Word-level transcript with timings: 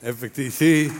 Efectivamente, 0.00 0.50
sí. 0.52 0.92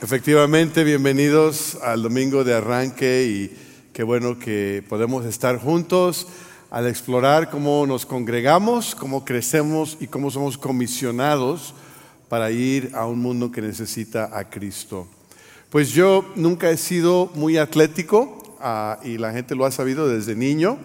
Efectivamente, 0.00 0.84
bienvenidos 0.84 1.76
al 1.82 2.04
domingo 2.04 2.44
de 2.44 2.54
arranque 2.54 3.24
y 3.24 3.56
qué 3.92 4.04
bueno 4.04 4.38
que 4.38 4.84
podemos 4.88 5.24
estar 5.24 5.58
juntos 5.58 6.28
al 6.70 6.86
explorar 6.86 7.50
cómo 7.50 7.84
nos 7.84 8.06
congregamos, 8.06 8.94
cómo 8.94 9.24
crecemos 9.24 9.96
y 9.98 10.06
cómo 10.06 10.30
somos 10.30 10.56
comisionados 10.56 11.74
para 12.28 12.52
ir 12.52 12.92
a 12.94 13.06
un 13.06 13.18
mundo 13.18 13.50
que 13.50 13.60
necesita 13.60 14.38
a 14.38 14.48
Cristo. 14.48 15.08
Pues 15.68 15.90
yo 15.90 16.32
nunca 16.36 16.70
he 16.70 16.76
sido 16.76 17.28
muy 17.34 17.56
atlético 17.56 18.56
ah, 18.60 19.00
y 19.02 19.18
la 19.18 19.32
gente 19.32 19.56
lo 19.56 19.64
ha 19.64 19.72
sabido 19.72 20.06
desde 20.06 20.36
niño. 20.36 20.78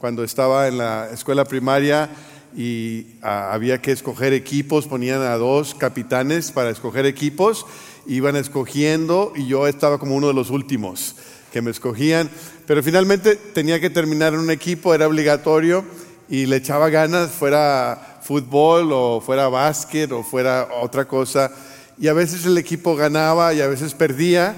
Cuando 0.00 0.24
estaba 0.24 0.66
en 0.66 0.78
la 0.78 1.10
escuela 1.12 1.44
primaria 1.44 2.10
y 2.56 3.06
ah, 3.22 3.52
había 3.52 3.80
que 3.80 3.92
escoger 3.92 4.32
equipos, 4.32 4.88
ponían 4.88 5.22
a 5.22 5.36
dos 5.36 5.76
capitanes 5.76 6.50
para 6.50 6.70
escoger 6.70 7.06
equipos 7.06 7.66
iban 8.06 8.36
escogiendo 8.36 9.32
y 9.36 9.46
yo 9.46 9.66
estaba 9.66 9.98
como 9.98 10.16
uno 10.16 10.28
de 10.28 10.34
los 10.34 10.50
últimos 10.50 11.16
que 11.52 11.62
me 11.62 11.70
escogían, 11.70 12.30
pero 12.66 12.82
finalmente 12.82 13.36
tenía 13.36 13.80
que 13.80 13.90
terminar 13.90 14.34
en 14.34 14.40
un 14.40 14.50
equipo, 14.50 14.94
era 14.94 15.06
obligatorio 15.06 15.84
y 16.28 16.46
le 16.46 16.56
echaba 16.56 16.88
ganas, 16.90 17.30
fuera 17.30 18.20
fútbol 18.22 18.90
o 18.92 19.20
fuera 19.20 19.48
básquet 19.48 20.10
o 20.12 20.22
fuera 20.22 20.68
otra 20.80 21.06
cosa, 21.06 21.50
y 21.98 22.08
a 22.08 22.12
veces 22.12 22.46
el 22.46 22.56
equipo 22.56 22.94
ganaba 22.94 23.52
y 23.52 23.60
a 23.60 23.66
veces 23.66 23.94
perdía, 23.94 24.54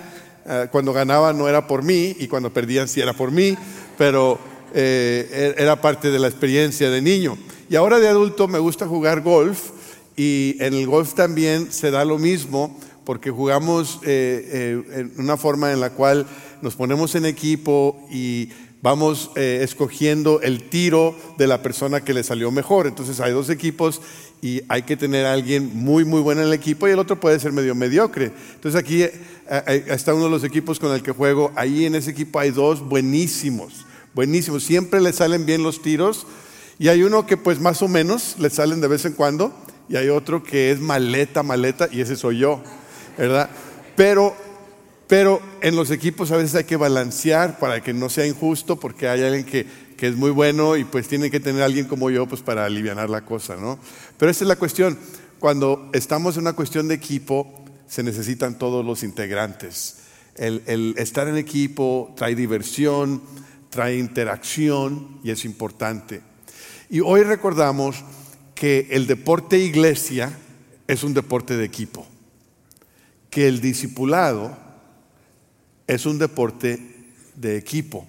eh, 0.47 0.69
cuando 0.71 0.93
ganaba 0.93 1.33
no 1.33 1.49
era 1.49 1.67
por 1.67 1.83
mí 1.83 2.15
y 2.19 2.29
cuando 2.29 2.53
perdían 2.53 2.89
sí 2.89 3.01
era 3.01 3.15
por 3.15 3.31
mí, 3.31 3.57
pero 3.97 4.39
eh, 4.75 5.55
e-, 5.59 5.63
era 5.63 5.81
parte 5.81 6.11
de 6.11 6.19
la 6.19 6.29
experiencia 6.29 6.91
de 6.91 7.03
niño. 7.03 7.39
Y 7.69 7.77
ahora 7.77 7.99
de 8.01 8.09
adulto 8.09 8.49
me 8.49 8.59
gusta 8.59 8.87
jugar 8.87 9.23
golf 9.23 9.71
y 10.17 10.57
en 10.61 10.75
el 10.75 10.87
golf 10.87 11.15
también 11.15 11.73
se 11.73 11.91
da 11.91 12.05
lo 12.05 12.19
mismo 12.19 12.79
porque 13.05 13.31
jugamos 13.31 13.99
eh, 14.05 14.83
eh, 14.95 15.01
en 15.01 15.13
una 15.17 15.37
forma 15.37 15.73
en 15.73 15.81
la 15.81 15.91
cual 15.91 16.27
nos 16.61 16.77
ponemos 16.77 17.15
en 17.15 17.27
equipo 17.27 18.07
y 18.11 18.51
vamos 18.83 19.31
escogiendo 19.37 20.41
el 20.43 20.69
tiro 20.69 21.17
de 21.39 21.47
la 21.47 21.63
persona 21.63 22.03
que 22.03 22.15
le 22.15 22.25
salió 22.25 22.51
mejor. 22.51 22.87
Entonces 22.87 23.21
hay 23.21 23.33
dos 23.33 23.49
equipos 23.49 24.01
y 24.43 24.63
hay 24.69 24.83
que 24.83 24.97
tener 24.97 25.25
alguien 25.25 25.71
muy, 25.73 26.05
muy 26.05 26.21
bueno 26.21 26.41
en 26.43 26.49
el 26.49 26.53
equipo 26.53 26.89
y 26.89 26.91
el 26.91 26.99
otro 26.99 27.19
puede 27.19 27.39
ser 27.39 27.53
medio 27.53 27.77
mediocre. 27.77 28.33
Entonces 28.55 28.79
aquí 28.79 29.05
está 29.87 30.15
uno 30.15 30.25
de 30.25 30.31
los 30.31 30.45
equipos 30.45 30.81
con 30.81 30.93
el 30.93 31.03
que 31.03 31.13
juego. 31.13 31.53
Ahí 31.55 31.87
en 31.87 31.95
ese 31.95 32.11
equipo 32.11 32.41
hay 32.41 32.51
dos 32.51 32.81
buenísimos, 32.81 33.87
buenísimos. 34.15 34.63
Siempre 34.63 35.01
le 35.01 35.13
salen 35.13 35.47
bien 35.47 35.63
los 35.63 35.83
tiros 35.83 36.27
y 36.79 36.89
hay 36.89 37.03
uno 37.03 37.27
que 37.27 37.37
pues 37.37 37.61
más 37.61 37.83
o 37.83 37.89
menos 37.89 38.37
le 38.39 38.51
salen 38.51 38.81
de 38.81 38.89
vez 38.89 39.05
en 39.05 39.13
cuando 39.13 39.55
y 39.89 39.97
hay 39.97 40.09
otro 40.09 40.43
que 40.43 40.71
es 40.71 40.81
maleta, 40.81 41.43
maleta 41.43 41.89
y 41.91 42.01
ese 42.01 42.17
soy 42.17 42.39
yo. 42.39 42.63
¿verdad? 43.17 43.51
Pero, 43.97 44.35
pero 45.07 45.41
en 45.61 45.77
los 45.77 45.91
equipos 45.91 46.31
a 46.33 46.37
veces 46.37 46.55
hay 46.55 46.65
que 46.65 46.77
balancear 46.77 47.59
para 47.59 47.83
que 47.83 47.93
no 47.93 48.09
sea 48.09 48.27
injusto, 48.27 48.79
porque 48.79 49.09
hay 49.09 49.23
alguien 49.23 49.45
que, 49.45 49.67
que 49.97 50.09
es 50.09 50.17
muy 50.17 50.31
bueno 50.31 50.77
y 50.77 50.85
pues 50.85 51.09
tiene 51.09 51.31
que 51.31 51.41
tener 51.41 51.63
alguien 51.63 51.87
como 51.87 52.11
yo 52.11 52.27
pues 52.27 52.43
para 52.43 52.65
aliviar 52.65 53.09
la 53.09 53.25
cosa, 53.25 53.57
¿no? 53.57 53.79
Pero 54.19 54.31
esa 54.31 54.45
es 54.45 54.49
la 54.49 54.57
cuestión. 54.57 54.99
Cuando 55.39 55.91
estamos 55.93 56.37
en 56.37 56.43
una 56.43 56.53
cuestión 56.53 56.89
de 56.89 56.95
equipo, 56.95 57.65
se 57.89 58.03
necesitan 58.03 58.59
todos 58.59 58.85
los 58.85 59.03
integrantes. 59.03 59.97
El, 60.37 60.63
el 60.67 60.95
estar 60.97 61.29
en 61.29 61.37
equipo 61.37 62.15
trae 62.17 62.35
diversión, 62.35 63.21
trae 63.73 63.99
interacción 63.99 65.19
y 65.25 65.31
es 65.31 65.45
importante. 65.45 66.21
Y 66.89 67.01
hoy 67.01 67.25
recordamos 67.25 68.05
que 68.55 68.87
el 68.91 69.09
deporte 69.09 69.59
iglesia 69.59 70.39
es 70.87 71.03
un 71.03 71.15
deporte 71.15 71.57
de 71.57 71.65
equipo 71.65 72.07
que 73.33 73.49
el 73.49 73.63
discipulado 73.63 74.55
es 75.87 76.05
un 76.05 76.19
deporte 76.19 76.79
de 77.35 77.57
equipo. 77.57 78.07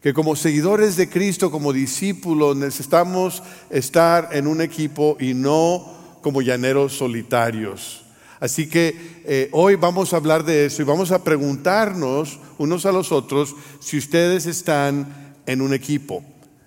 Que 0.00 0.14
como 0.14 0.36
seguidores 0.36 0.94
de 0.94 1.10
Cristo, 1.10 1.50
como 1.50 1.72
discípulos, 1.72 2.56
necesitamos 2.56 3.42
estar 3.70 4.28
en 4.30 4.46
un 4.46 4.60
equipo 4.60 5.16
y 5.18 5.34
no 5.34 6.18
como 6.22 6.42
llaneros 6.42 6.92
solitarios. 6.92 8.05
Así 8.40 8.68
que 8.68 9.22
eh, 9.24 9.48
hoy 9.52 9.76
vamos 9.76 10.12
a 10.12 10.16
hablar 10.16 10.44
de 10.44 10.66
eso 10.66 10.82
y 10.82 10.84
vamos 10.84 11.10
a 11.10 11.24
preguntarnos 11.24 12.38
unos 12.58 12.84
a 12.86 12.92
los 12.92 13.12
otros 13.12 13.54
si 13.80 13.96
ustedes 13.98 14.46
están 14.46 15.34
en 15.46 15.60
un 15.60 15.72
equipo. 15.72 16.22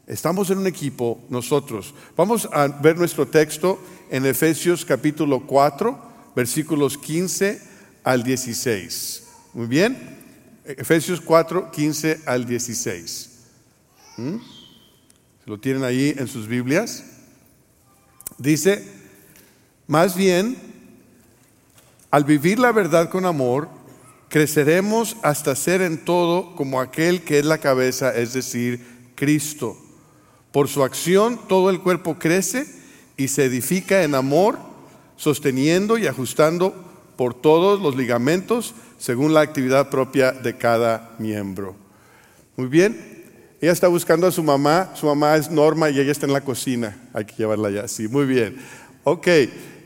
Estamos 0.07 0.49
en 0.49 0.57
un 0.57 0.67
equipo 0.67 1.19
nosotros. 1.29 1.93
Vamos 2.17 2.49
a 2.51 2.67
ver 2.67 2.97
nuestro 2.97 3.27
texto 3.27 3.79
en 4.09 4.25
Efesios 4.25 4.83
capítulo 4.83 5.45
4, 5.45 6.31
versículos 6.35 6.97
15 6.97 7.61
al 8.03 8.23
16. 8.23 9.23
Muy 9.53 9.67
bien. 9.67 10.17
Efesios 10.65 11.21
4, 11.21 11.71
15 11.71 12.21
al 12.25 12.45
16. 12.45 13.29
¿Mm? 14.17 14.35
¿Lo 15.45 15.59
tienen 15.59 15.83
ahí 15.83 16.15
en 16.17 16.27
sus 16.27 16.47
Biblias? 16.47 17.03
Dice, 18.37 18.83
más 19.87 20.15
bien, 20.15 20.68
al 22.11 22.23
vivir 22.23 22.59
la 22.59 22.71
verdad 22.71 23.09
con 23.09 23.25
amor, 23.25 23.69
creceremos 24.29 25.17
hasta 25.21 25.55
ser 25.55 25.81
en 25.81 26.03
todo 26.03 26.55
como 26.55 26.79
aquel 26.79 27.23
que 27.23 27.39
es 27.39 27.45
la 27.45 27.57
cabeza, 27.57 28.15
es 28.15 28.33
decir, 28.33 29.11
Cristo. 29.15 29.77
Por 30.51 30.67
su 30.67 30.83
acción 30.83 31.39
todo 31.47 31.69
el 31.69 31.81
cuerpo 31.81 32.17
crece 32.17 32.65
y 33.17 33.27
se 33.27 33.45
edifica 33.45 34.03
en 34.03 34.15
amor, 34.15 34.57
sosteniendo 35.17 35.97
y 35.97 36.07
ajustando 36.07 36.73
por 37.15 37.33
todos 37.33 37.81
los 37.81 37.95
ligamentos 37.95 38.73
según 38.97 39.33
la 39.33 39.41
actividad 39.41 39.89
propia 39.89 40.31
de 40.31 40.57
cada 40.57 41.15
miembro. 41.19 41.75
Muy 42.55 42.67
bien. 42.67 43.19
Ella 43.61 43.73
está 43.73 43.87
buscando 43.87 44.25
a 44.25 44.31
su 44.31 44.41
mamá. 44.41 44.91
Su 44.95 45.05
mamá 45.05 45.35
es 45.35 45.51
Norma 45.51 45.89
y 45.89 45.99
ella 45.99 46.11
está 46.11 46.25
en 46.25 46.33
la 46.33 46.41
cocina. 46.41 46.97
Hay 47.13 47.25
que 47.25 47.35
llevarla 47.35 47.67
allá. 47.67 47.87
Sí, 47.87 48.07
muy 48.07 48.25
bien. 48.25 48.57
Ok. 49.03 49.27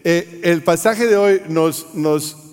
Eh, 0.06 0.42
el 0.44 0.64
pasaje 0.64 1.08
de 1.08 1.16
hoy 1.16 1.42
nos, 1.48 1.88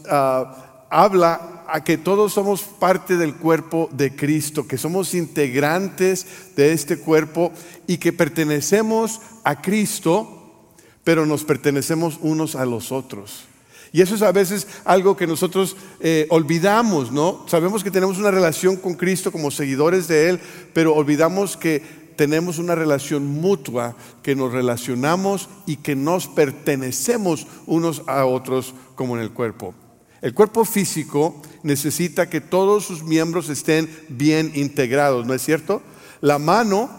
ah, 0.08 0.86
habla 0.88 1.64
a 1.66 1.82
que 1.82 1.98
todos 1.98 2.32
somos 2.32 2.62
parte 2.62 3.16
del 3.16 3.34
cuerpo 3.34 3.88
de 3.92 4.14
Cristo, 4.14 4.68
que 4.68 4.78
somos 4.78 5.14
integrantes 5.14 6.26
de 6.54 6.72
este 6.72 6.98
cuerpo 6.98 7.52
y 7.88 7.98
que 7.98 8.12
pertenecemos 8.12 9.20
a 9.42 9.60
Cristo, 9.60 10.68
pero 11.02 11.26
nos 11.26 11.42
pertenecemos 11.42 12.18
unos 12.20 12.54
a 12.54 12.64
los 12.66 12.92
otros. 12.92 13.46
Y 13.92 14.00
eso 14.00 14.14
es 14.14 14.22
a 14.22 14.30
veces 14.30 14.68
algo 14.84 15.16
que 15.16 15.26
nosotros 15.26 15.76
eh, 15.98 16.26
olvidamos, 16.30 17.10
¿no? 17.10 17.44
Sabemos 17.48 17.82
que 17.82 17.90
tenemos 17.90 18.18
una 18.18 18.30
relación 18.30 18.76
con 18.76 18.94
Cristo 18.94 19.32
como 19.32 19.50
seguidores 19.50 20.06
de 20.06 20.30
Él, 20.30 20.40
pero 20.72 20.94
olvidamos 20.94 21.56
que 21.56 21.82
tenemos 22.20 22.58
una 22.58 22.74
relación 22.74 23.24
mutua, 23.24 23.96
que 24.22 24.34
nos 24.34 24.52
relacionamos 24.52 25.48
y 25.64 25.76
que 25.76 25.96
nos 25.96 26.26
pertenecemos 26.26 27.46
unos 27.64 28.02
a 28.08 28.26
otros 28.26 28.74
como 28.94 29.16
en 29.16 29.22
el 29.22 29.30
cuerpo. 29.30 29.72
El 30.20 30.34
cuerpo 30.34 30.66
físico 30.66 31.40
necesita 31.62 32.28
que 32.28 32.42
todos 32.42 32.84
sus 32.84 33.02
miembros 33.04 33.48
estén 33.48 33.88
bien 34.10 34.52
integrados, 34.54 35.24
¿no 35.26 35.32
es 35.32 35.40
cierto? 35.40 35.80
La 36.20 36.38
mano 36.38 36.90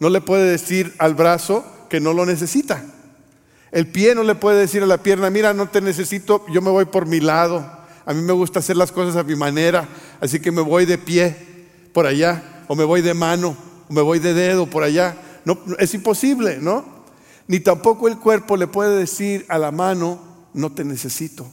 no 0.00 0.10
le 0.10 0.20
puede 0.20 0.50
decir 0.50 0.92
al 0.98 1.14
brazo 1.14 1.64
que 1.88 2.00
no 2.00 2.12
lo 2.12 2.26
necesita. 2.26 2.84
El 3.70 3.86
pie 3.86 4.16
no 4.16 4.24
le 4.24 4.34
puede 4.34 4.58
decir 4.58 4.82
a 4.82 4.86
la 4.86 5.04
pierna, 5.04 5.30
mira, 5.30 5.54
no 5.54 5.68
te 5.68 5.80
necesito, 5.80 6.44
yo 6.52 6.60
me 6.60 6.70
voy 6.70 6.86
por 6.86 7.06
mi 7.06 7.20
lado. 7.20 7.64
A 8.04 8.12
mí 8.12 8.22
me 8.22 8.32
gusta 8.32 8.58
hacer 8.58 8.76
las 8.76 8.90
cosas 8.90 9.14
a 9.14 9.22
mi 9.22 9.36
manera, 9.36 9.88
así 10.20 10.40
que 10.40 10.50
me 10.50 10.62
voy 10.62 10.84
de 10.84 10.98
pie 10.98 11.36
por 11.92 12.06
allá, 12.06 12.64
o 12.66 12.74
me 12.74 12.82
voy 12.82 13.02
de 13.02 13.14
mano, 13.14 13.56
me 13.88 14.00
voy 14.00 14.18
de 14.18 14.34
dedo 14.34 14.66
por 14.66 14.82
allá. 14.82 15.16
No, 15.44 15.58
es 15.78 15.94
imposible, 15.94 16.58
¿no? 16.60 16.84
Ni 17.46 17.60
tampoco 17.60 18.08
el 18.08 18.18
cuerpo 18.18 18.56
le 18.56 18.66
puede 18.66 18.98
decir 18.98 19.44
a 19.48 19.58
la 19.58 19.70
mano, 19.70 20.18
no 20.54 20.72
te 20.72 20.84
necesito. 20.84 21.46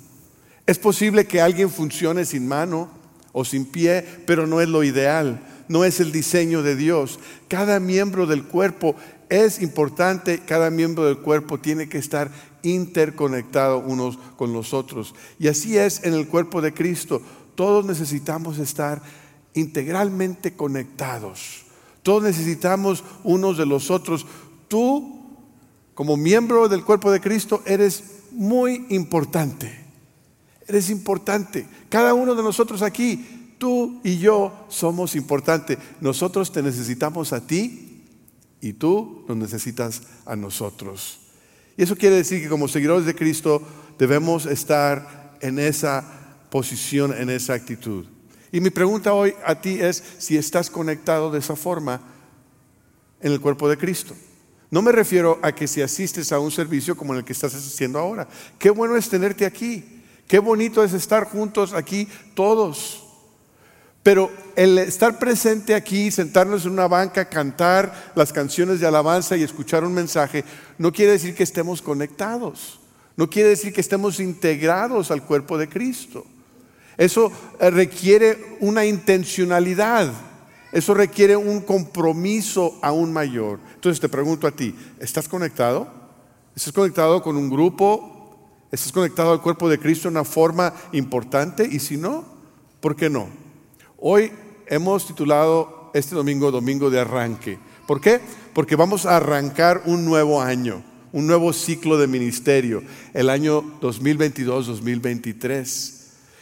Es 0.65 0.77
posible 0.77 1.25
que 1.25 1.41
alguien 1.41 1.69
funcione 1.69 2.23
sin 2.25 2.47
mano 2.47 2.89
o 3.33 3.43
sin 3.43 3.65
pie, 3.65 4.05
pero 4.25 4.47
no 4.47 4.61
es 4.61 4.69
lo 4.69 4.83
ideal, 4.83 5.41
no 5.67 5.83
es 5.83 5.99
el 5.99 6.11
diseño 6.11 6.63
de 6.63 6.75
Dios. 6.75 7.19
Cada 7.47 7.79
miembro 7.79 8.25
del 8.25 8.43
cuerpo 8.43 8.95
es 9.29 9.61
importante, 9.61 10.39
cada 10.45 10.69
miembro 10.69 11.05
del 11.05 11.17
cuerpo 11.17 11.59
tiene 11.59 11.89
que 11.89 11.97
estar 11.97 12.31
interconectado 12.63 13.79
unos 13.79 14.17
con 14.37 14.53
los 14.53 14.73
otros. 14.73 15.15
Y 15.39 15.47
así 15.47 15.77
es 15.77 16.03
en 16.03 16.13
el 16.13 16.27
cuerpo 16.27 16.61
de 16.61 16.73
Cristo. 16.73 17.21
Todos 17.55 17.85
necesitamos 17.85 18.59
estar 18.59 19.01
integralmente 19.53 20.53
conectados. 20.53 21.65
Todos 22.03 22.23
necesitamos 22.23 23.03
unos 23.23 23.57
de 23.57 23.65
los 23.65 23.91
otros. 23.91 24.25
Tú, 24.67 25.21
como 25.93 26.17
miembro 26.17 26.67
del 26.67 26.83
cuerpo 26.83 27.11
de 27.11 27.21
Cristo, 27.21 27.61
eres 27.65 28.03
muy 28.31 28.85
importante. 28.89 29.85
Eres 30.67 30.89
importante. 30.89 31.67
Cada 31.89 32.13
uno 32.13 32.33
de 32.35 32.43
nosotros 32.43 32.81
aquí, 32.81 33.55
tú 33.57 33.99
y 34.03 34.17
yo 34.17 34.65
somos 34.69 35.15
importantes. 35.15 35.77
Nosotros 35.99 36.51
te 36.51 36.63
necesitamos 36.63 37.33
a 37.33 37.45
ti 37.45 38.03
y 38.61 38.73
tú 38.73 39.25
nos 39.27 39.37
necesitas 39.37 40.01
a 40.25 40.35
nosotros. 40.35 41.19
Y 41.77 41.83
eso 41.83 41.95
quiere 41.95 42.15
decir 42.15 42.41
que 42.41 42.49
como 42.49 42.67
seguidores 42.67 43.05
de 43.05 43.15
Cristo 43.15 43.61
debemos 43.97 44.45
estar 44.45 45.37
en 45.41 45.59
esa 45.59 46.03
posición, 46.49 47.13
en 47.15 47.29
esa 47.29 47.53
actitud. 47.53 48.05
Y 48.51 48.59
mi 48.59 48.69
pregunta 48.69 49.13
hoy 49.13 49.33
a 49.45 49.55
ti 49.61 49.79
es 49.79 50.03
si 50.17 50.37
estás 50.37 50.69
conectado 50.69 51.31
de 51.31 51.39
esa 51.39 51.55
forma 51.55 52.01
en 53.21 53.31
el 53.31 53.39
cuerpo 53.39 53.69
de 53.69 53.77
Cristo. 53.77 54.15
No 54.69 54.81
me 54.81 54.91
refiero 54.91 55.39
a 55.41 55.53
que 55.53 55.67
si 55.67 55.81
asistes 55.81 56.31
a 56.31 56.39
un 56.39 56.51
servicio 56.51 56.95
como 56.95 57.13
el 57.13 57.23
que 57.23 57.33
estás 57.33 57.53
asistiendo 57.53 57.99
ahora. 57.99 58.27
Qué 58.57 58.69
bueno 58.69 58.95
es 58.95 59.09
tenerte 59.09 59.45
aquí. 59.45 60.01
Qué 60.27 60.39
bonito 60.39 60.83
es 60.83 60.93
estar 60.93 61.25
juntos 61.25 61.73
aquí 61.73 62.07
todos. 62.33 63.03
Pero 64.03 64.31
el 64.55 64.77
estar 64.79 65.19
presente 65.19 65.75
aquí, 65.75 66.09
sentarnos 66.09 66.65
en 66.65 66.71
una 66.71 66.87
banca, 66.87 67.29
cantar 67.29 68.13
las 68.15 68.33
canciones 68.33 68.79
de 68.79 68.87
alabanza 68.87 69.37
y 69.37 69.43
escuchar 69.43 69.83
un 69.83 69.93
mensaje, 69.93 70.43
no 70.77 70.91
quiere 70.91 71.11
decir 71.11 71.35
que 71.35 71.43
estemos 71.43 71.81
conectados. 71.81 72.79
No 73.15 73.29
quiere 73.29 73.49
decir 73.49 73.73
que 73.73 73.81
estemos 73.81 74.19
integrados 74.19 75.11
al 75.11 75.23
cuerpo 75.23 75.57
de 75.57 75.69
Cristo. 75.69 76.25
Eso 77.01 77.31
eh, 77.59 77.69
requiere 77.71 78.57
una 78.59 78.85
intencionalidad. 78.85 80.13
Eso 80.71 80.93
requiere 80.93 81.35
un 81.35 81.61
compromiso 81.61 82.77
aún 82.83 83.11
mayor. 83.11 83.57
Entonces 83.73 83.99
te 83.99 84.07
pregunto 84.07 84.45
a 84.45 84.51
ti, 84.51 84.75
¿estás 84.99 85.27
conectado? 85.27 85.91
¿Estás 86.55 86.71
conectado 86.71 87.23
con 87.23 87.37
un 87.37 87.49
grupo? 87.49 88.37
¿Estás 88.71 88.91
conectado 88.91 89.31
al 89.31 89.41
cuerpo 89.41 89.67
de 89.67 89.79
Cristo 89.79 90.09
de 90.09 90.11
una 90.11 90.23
forma 90.23 90.75
importante? 90.91 91.65
Y 91.65 91.79
si 91.79 91.97
no, 91.97 92.23
¿por 92.79 92.95
qué 92.95 93.09
no? 93.09 93.29
Hoy 93.97 94.31
hemos 94.67 95.07
titulado 95.07 95.89
este 95.95 96.13
domingo 96.13 96.51
Domingo 96.51 96.91
de 96.91 96.99
Arranque. 96.99 97.57
¿Por 97.87 97.99
qué? 97.99 98.21
Porque 98.53 98.75
vamos 98.75 99.07
a 99.07 99.17
arrancar 99.17 99.81
un 99.87 100.05
nuevo 100.05 100.39
año, 100.39 100.83
un 101.13 101.25
nuevo 101.25 101.51
ciclo 101.51 101.97
de 101.97 102.05
ministerio, 102.05 102.83
el 103.15 103.31
año 103.31 103.63
2022-2023. 103.81 106.00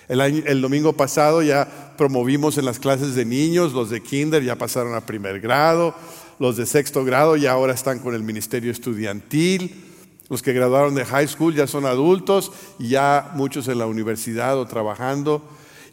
El, 0.09 0.59
domingo 0.59 0.94
pasado 0.94 1.44
ya 1.44 1.94
promovimos 1.95 2.57
en 2.57 2.65
las 2.65 2.79
clases 2.79 3.13
de 3.13 3.25
niños, 3.25 3.73
los 3.73 3.91
de 3.91 4.01
kinder 4.01 4.44
ya 4.44 4.56
pasaron 4.56 4.95
a 4.95 5.06
primer 5.06 5.39
grado, 5.39 5.94
los 6.39 6.57
de 6.57 6.65
sexto 6.65 7.06
grado 7.06 7.35
ya 7.35 7.51
ahora 7.51 7.73
están 7.73 8.00
con 8.00 8.15
el 8.15 8.23
ministerio 8.23 8.71
estudiantil, 8.71 9.85
los 10.27 10.41
que 10.41 10.51
graduaron 10.51 10.95
de 10.95 11.06
high 11.06 11.27
school 11.27 11.53
ya 11.53 11.67
son 11.67 11.85
adultos 11.85 12.51
y 12.79 12.89
ya 12.89 13.31
muchos 13.35 13.67
en 13.67 13.77
la 13.77 13.85
universidad 13.85 14.57
o 14.57 14.65
trabajando. 14.65 15.44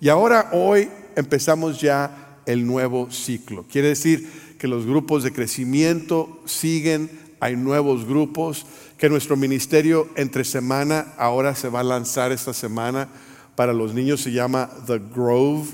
Y 0.01 0.09
ahora 0.09 0.49
hoy 0.53 0.89
empezamos 1.15 1.79
ya 1.79 2.41
el 2.47 2.67
nuevo 2.67 3.11
ciclo. 3.11 3.67
Quiere 3.71 3.89
decir 3.89 4.57
que 4.59 4.67
los 4.67 4.87
grupos 4.87 5.25
de 5.25 5.33
crecimiento 5.35 6.41
siguen, 6.47 7.11
hay 7.39 7.55
nuevos 7.55 8.07
grupos, 8.07 8.65
que 8.97 9.11
nuestro 9.11 9.37
ministerio 9.37 10.09
entre 10.17 10.43
semana 10.45 11.13
ahora 11.19 11.55
se 11.55 11.69
va 11.69 11.81
a 11.81 11.85
lanzar 11.85 12.33
esta 12.33 12.55
semana 12.55 13.09
para 13.57 13.73
los 13.73 13.95
niños 13.95 14.21
se 14.21 14.31
llama 14.31 14.71
The 14.87 15.01
Grove, 15.15 15.71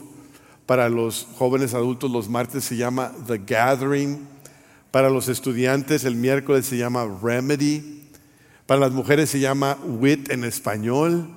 para 0.65 0.89
los 0.89 1.29
jóvenes 1.37 1.75
adultos 1.75 2.11
los 2.11 2.29
martes 2.29 2.65
se 2.65 2.77
llama 2.77 3.13
The 3.27 3.39
Gathering, 3.39 4.27
para 4.91 5.11
los 5.11 5.29
estudiantes 5.29 6.05
el 6.05 6.17
miércoles 6.17 6.65
se 6.65 6.79
llama 6.79 7.07
Remedy, 7.23 8.09
para 8.67 8.81
las 8.81 8.93
mujeres 8.93 9.29
se 9.29 9.41
llama 9.41 9.77
WIT 9.85 10.31
en 10.31 10.45
español, 10.45 11.29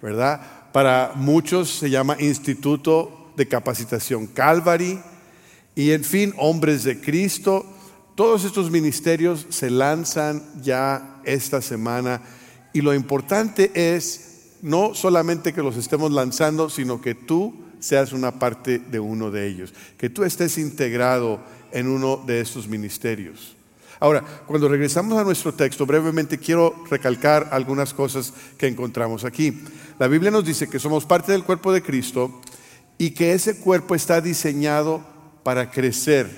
¿verdad? 0.00 0.40
Para 0.72 1.12
muchos 1.16 1.70
se 1.70 1.90
llama 1.90 2.16
Instituto 2.20 3.32
de 3.36 3.46
Capacitación 3.46 4.26
Calvary. 4.26 5.00
Y 5.74 5.92
en 5.92 6.04
fin, 6.04 6.34
hombres 6.38 6.84
de 6.84 7.00
Cristo. 7.00 7.66
Todos 8.14 8.44
estos 8.44 8.70
ministerios 8.70 9.46
se 9.50 9.70
lanzan 9.70 10.42
ya 10.62 11.20
esta 11.24 11.60
semana. 11.60 12.22
Y 12.72 12.80
lo 12.80 12.94
importante 12.94 13.70
es 13.74 14.25
no 14.62 14.94
solamente 14.94 15.52
que 15.52 15.62
los 15.62 15.76
estemos 15.76 16.12
lanzando, 16.12 16.70
sino 16.70 17.00
que 17.00 17.14
tú 17.14 17.54
seas 17.78 18.12
una 18.12 18.38
parte 18.38 18.78
de 18.78 19.00
uno 19.00 19.30
de 19.30 19.46
ellos, 19.46 19.74
que 19.98 20.10
tú 20.10 20.24
estés 20.24 20.58
integrado 20.58 21.40
en 21.72 21.88
uno 21.88 22.22
de 22.26 22.40
estos 22.40 22.68
ministerios. 22.68 23.56
Ahora, 23.98 24.22
cuando 24.46 24.68
regresamos 24.68 25.18
a 25.18 25.24
nuestro 25.24 25.54
texto, 25.54 25.86
brevemente 25.86 26.38
quiero 26.38 26.84
recalcar 26.90 27.48
algunas 27.52 27.94
cosas 27.94 28.32
que 28.58 28.66
encontramos 28.66 29.24
aquí. 29.24 29.62
La 29.98 30.06
Biblia 30.06 30.30
nos 30.30 30.44
dice 30.44 30.68
que 30.68 30.78
somos 30.78 31.06
parte 31.06 31.32
del 31.32 31.44
cuerpo 31.44 31.72
de 31.72 31.82
Cristo 31.82 32.42
y 32.98 33.10
que 33.10 33.32
ese 33.32 33.58
cuerpo 33.58 33.94
está 33.94 34.20
diseñado 34.20 35.02
para 35.42 35.70
crecer. 35.70 36.28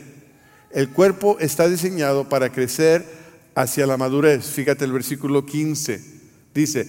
El 0.70 0.90
cuerpo 0.90 1.38
está 1.40 1.68
diseñado 1.68 2.28
para 2.28 2.52
crecer 2.52 3.04
hacia 3.54 3.86
la 3.86 3.96
madurez. 3.96 4.46
Fíjate 4.46 4.84
el 4.84 4.92
versículo 4.92 5.44
15. 5.44 6.04
Dice, 6.54 6.88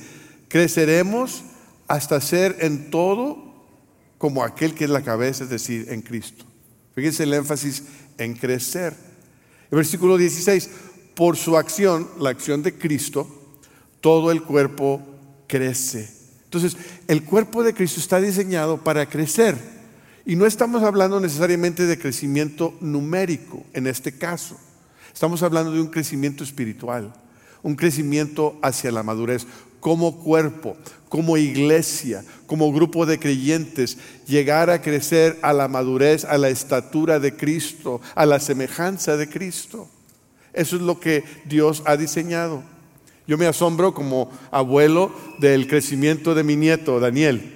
creceremos 0.50 1.44
hasta 1.88 2.19
ser 2.19 2.57
en 2.60 2.92
todo 2.92 3.50
como 4.18 4.44
aquel 4.44 4.74
que 4.74 4.84
es 4.84 4.90
la 4.90 5.01
cabeza, 5.01 5.46
es 5.46 5.50
decir, 5.50 5.88
en 5.90 6.01
Cristo. 6.01 6.44
Fíjense 6.94 7.24
el 7.24 7.34
énfasis 7.34 7.84
en 8.18 8.36
crecer. 8.36 8.94
El 9.72 9.78
versículo 9.78 10.18
16, 10.18 10.69
por 11.16 11.38
su 11.38 11.56
acción, 11.56 12.10
la 12.19 12.31
acción 12.31 12.62
de 12.62 12.78
Cristo, 12.78 13.28
todo 14.01 14.31
el 14.31 14.44
cuerpo 14.44 15.01
crece. 15.48 16.10
Entonces, 16.44 16.75
el 17.07 17.24
cuerpo 17.24 17.63
de 17.63 17.74
Cristo 17.74 18.00
está 18.00 18.19
diseñado 18.19 18.84
para 18.84 19.07
crecer. 19.07 19.56
Y 20.25 20.36
no 20.36 20.46
estamos 20.46 20.84
hablando 20.84 21.19
necesariamente 21.19 21.86
de 21.86 21.98
crecimiento 21.98 22.75
numérico 22.81 23.63
en 23.74 23.88
este 23.88 24.18
caso. 24.18 24.60
Estamos 25.13 25.42
hablando 25.44 25.72
de 25.72 25.81
un 25.81 25.88
crecimiento 25.88 26.44
espiritual, 26.44 27.13
un 27.63 27.75
crecimiento 27.75 28.60
hacia 28.62 28.92
la 28.92 29.04
madurez, 29.04 29.48
como 29.79 30.19
cuerpo, 30.19 30.75
como 31.09 31.37
iglesia, 31.37 32.23
como 32.45 32.71
grupo 32.71 33.05
de 33.05 33.19
creyentes, 33.19 33.97
llegar 34.27 34.69
a 34.69 34.81
crecer 34.81 35.37
a 35.41 35.53
la 35.53 35.67
madurez, 35.67 36.25
a 36.25 36.37
la 36.37 36.49
estatura 36.49 37.19
de 37.19 37.35
Cristo, 37.35 38.01
a 38.15 38.25
la 38.25 38.39
semejanza 38.39 39.17
de 39.17 39.29
Cristo. 39.29 39.87
Eso 40.53 40.75
es 40.75 40.81
lo 40.81 40.99
que 40.99 41.23
Dios 41.45 41.83
ha 41.85 41.97
diseñado. 41.97 42.63
Yo 43.27 43.37
me 43.37 43.45
asombro 43.45 43.93
como 43.93 44.31
abuelo 44.51 45.13
del 45.37 45.67
crecimiento 45.67 46.33
de 46.33 46.43
mi 46.43 46.55
nieto, 46.55 46.99
Daniel. 46.99 47.55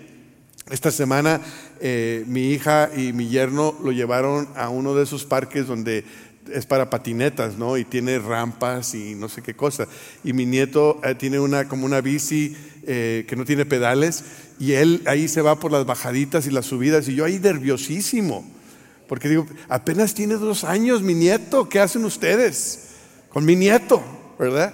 Esta 0.70 0.92
semana 0.92 1.42
eh, 1.80 2.24
mi 2.28 2.52
hija 2.52 2.90
y 2.96 3.12
mi 3.12 3.28
yerno 3.28 3.76
lo 3.84 3.92
llevaron 3.92 4.48
a 4.56 4.70
uno 4.70 4.96
de 4.96 5.04
esos 5.04 5.26
parques 5.26 5.68
donde 5.68 6.06
es 6.52 6.66
para 6.66 6.90
patinetas, 6.90 7.58
¿no? 7.58 7.78
Y 7.78 7.86
tiene 7.86 8.20
rampas 8.20 8.96
y 8.96 9.16
no 9.16 9.30
sé 9.30 9.42
qué 9.42 9.54
cosa. 9.54 9.88
Y 10.24 10.34
mi 10.34 10.46
nieto 10.46 11.00
eh, 11.04 11.16
tiene 11.16 11.40
una 11.40 11.68
como 11.68 11.86
una 11.86 12.02
bici 12.02 12.56
eh, 12.86 13.26
que 13.28 13.36
no 13.36 13.46
tiene 13.46 13.66
pedales 13.66 14.24
y 14.60 14.74
él 14.74 15.02
ahí 15.06 15.28
se 15.28 15.42
va 15.42 15.60
por 15.60 15.72
las 15.72 15.86
bajaditas 15.86 16.48
y 16.48 16.52
las 16.52 16.66
subidas 16.66 17.08
y 17.08 17.16
yo 17.16 17.26
ahí 17.26 17.40
nerviosísimo. 17.40 18.46
Porque 19.08 19.30
digo, 19.30 19.46
apenas 19.70 20.14
tiene 20.14 20.36
dos 20.36 20.64
años 20.64 21.02
mi 21.02 21.14
nieto, 21.14 21.70
¿qué 21.70 21.80
hacen 21.80 22.06
ustedes 22.06 22.90
con 23.30 23.46
mi 23.46 23.56
nieto? 23.56 24.02
¿Verdad? 24.40 24.74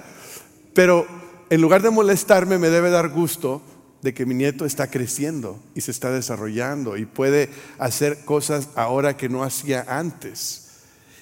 Pero 0.74 1.06
en 1.50 1.62
lugar 1.62 1.82
de 1.82 1.90
molestarme 1.90 2.58
me 2.58 2.70
debe 2.70 2.90
dar 2.90 3.10
gusto 3.10 3.62
de 4.02 4.14
que 4.14 4.26
mi 4.26 4.34
nieto 4.34 4.66
está 4.66 4.90
creciendo 4.90 5.60
y 5.76 5.82
se 5.82 5.92
está 5.92 6.12
desarrollando 6.12 6.96
y 6.96 7.06
puede 7.06 7.50
hacer 7.78 8.24
cosas 8.24 8.70
ahora 8.76 9.18
que 9.18 9.30
no 9.30 9.44
hacía 9.44 9.86
antes. 9.88 10.69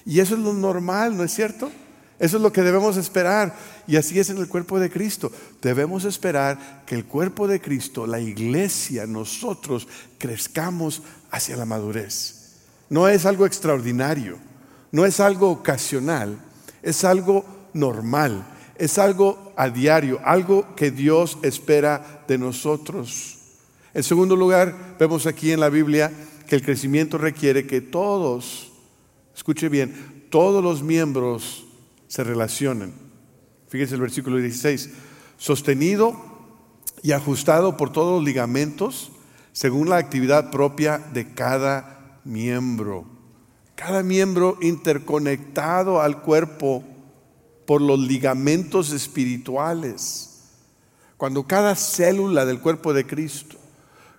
Y 0.08 0.20
eso 0.20 0.36
es 0.36 0.40
lo 0.40 0.54
normal, 0.54 1.18
¿no 1.18 1.22
es 1.22 1.34
cierto? 1.34 1.70
Eso 2.18 2.38
es 2.38 2.42
lo 2.42 2.50
que 2.50 2.62
debemos 2.62 2.96
esperar. 2.96 3.54
Y 3.86 3.96
así 3.96 4.18
es 4.18 4.30
en 4.30 4.38
el 4.38 4.48
cuerpo 4.48 4.80
de 4.80 4.88
Cristo. 4.88 5.30
Debemos 5.60 6.06
esperar 6.06 6.82
que 6.86 6.94
el 6.94 7.04
cuerpo 7.04 7.46
de 7.46 7.60
Cristo, 7.60 8.06
la 8.06 8.18
iglesia, 8.18 9.06
nosotros 9.06 9.86
crezcamos 10.16 11.02
hacia 11.30 11.58
la 11.58 11.66
madurez. 11.66 12.54
No 12.88 13.06
es 13.06 13.26
algo 13.26 13.44
extraordinario, 13.44 14.38
no 14.92 15.04
es 15.04 15.20
algo 15.20 15.50
ocasional, 15.50 16.38
es 16.82 17.04
algo 17.04 17.44
normal, 17.74 18.46
es 18.78 18.96
algo 18.96 19.52
a 19.56 19.68
diario, 19.68 20.20
algo 20.24 20.74
que 20.74 20.90
Dios 20.90 21.36
espera 21.42 22.24
de 22.26 22.38
nosotros. 22.38 23.36
En 23.92 24.02
segundo 24.02 24.36
lugar, 24.36 24.96
vemos 24.98 25.26
aquí 25.26 25.52
en 25.52 25.60
la 25.60 25.68
Biblia 25.68 26.10
que 26.46 26.56
el 26.56 26.62
crecimiento 26.62 27.18
requiere 27.18 27.66
que 27.66 27.82
todos 27.82 28.67
escuche 29.38 29.68
bien, 29.68 30.26
todos 30.30 30.64
los 30.64 30.82
miembros 30.82 31.64
se 32.08 32.24
relacionan. 32.24 32.92
Fíjese 33.68 33.94
el 33.94 34.00
versículo 34.00 34.36
16, 34.36 34.90
sostenido 35.36 36.16
y 37.04 37.12
ajustado 37.12 37.76
por 37.76 37.92
todos 37.92 38.16
los 38.16 38.24
ligamentos 38.24 39.12
según 39.52 39.90
la 39.90 39.96
actividad 39.98 40.50
propia 40.50 40.98
de 40.98 41.34
cada 41.34 42.18
miembro. 42.24 43.06
Cada 43.76 44.02
miembro 44.02 44.58
interconectado 44.60 46.00
al 46.00 46.20
cuerpo 46.20 46.82
por 47.64 47.80
los 47.80 48.00
ligamentos 48.00 48.90
espirituales. 48.90 50.48
Cuando 51.16 51.46
cada 51.46 51.76
célula 51.76 52.44
del 52.44 52.58
cuerpo 52.58 52.92
de 52.92 53.06
Cristo, 53.06 53.56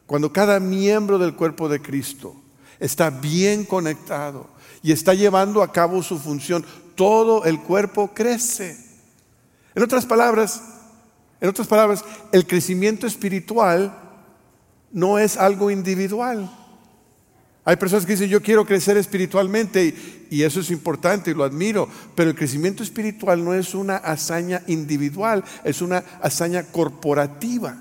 cuando 0.06 0.32
cada 0.32 0.62
miembro 0.62 1.18
del 1.18 1.36
cuerpo 1.36 1.68
de 1.68 1.82
Cristo 1.82 2.38
está 2.80 3.10
bien 3.10 3.66
conectado 3.66 4.48
y 4.82 4.92
está 4.92 5.14
llevando 5.14 5.62
a 5.62 5.72
cabo 5.72 6.02
su 6.04 6.18
función, 6.18 6.66
todo 6.96 7.46
el 7.46 7.60
cuerpo 7.62 8.12
crece. 8.14 8.78
En 9.76 9.84
otras 9.84 10.06
palabras, 10.06 10.62
en 11.42 11.50
otras 11.50 11.68
palabras, 11.68 12.04
el 12.32 12.46
crecimiento 12.46 13.08
espiritual 13.08 13.98
no 14.92 15.20
es 15.20 15.38
algo 15.38 15.72
individual. 15.72 16.50
Hay 17.66 17.76
personas 17.76 18.06
que 18.06 18.14
dicen, 18.14 18.30
yo 18.30 18.42
quiero 18.42 18.66
crecer 18.66 18.98
espiritualmente 18.98 19.94
y, 20.32 20.44
eso 20.44 20.60
es 20.60 20.72
importante 20.72 21.32
y 21.32 21.34
lo 21.34 21.44
admiro, 21.44 21.88
pero 22.16 22.30
el 22.30 22.36
crecimiento 22.36 22.84
espiritual 22.84 23.44
no 23.44 23.54
es 23.54 23.76
una 23.76 23.98
hazaña 23.98 24.64
individual, 24.68 25.44
es 25.64 25.82
una 25.82 26.04
hazaña 26.22 26.64
corporativa. 26.64 27.78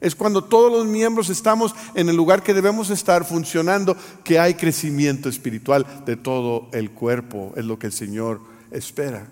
Es 0.00 0.14
cuando 0.14 0.44
todos 0.44 0.72
los 0.72 0.86
miembros 0.86 1.28
estamos 1.28 1.74
en 1.94 2.08
el 2.08 2.16
lugar 2.16 2.42
que 2.42 2.54
debemos 2.54 2.88
estar 2.88 3.24
funcionando, 3.24 3.96
que 4.24 4.38
hay 4.38 4.54
crecimiento 4.54 5.28
espiritual 5.28 6.04
de 6.06 6.16
todo 6.16 6.68
el 6.72 6.90
cuerpo, 6.90 7.52
es 7.56 7.66
lo 7.66 7.78
que 7.78 7.86
el 7.86 7.92
Señor 7.92 8.40
espera. 8.70 9.28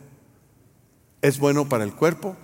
Es 1.22 1.38
bueno 1.38 1.68
para 1.68 1.84
el 1.84 1.94
cuerpo 1.94 2.36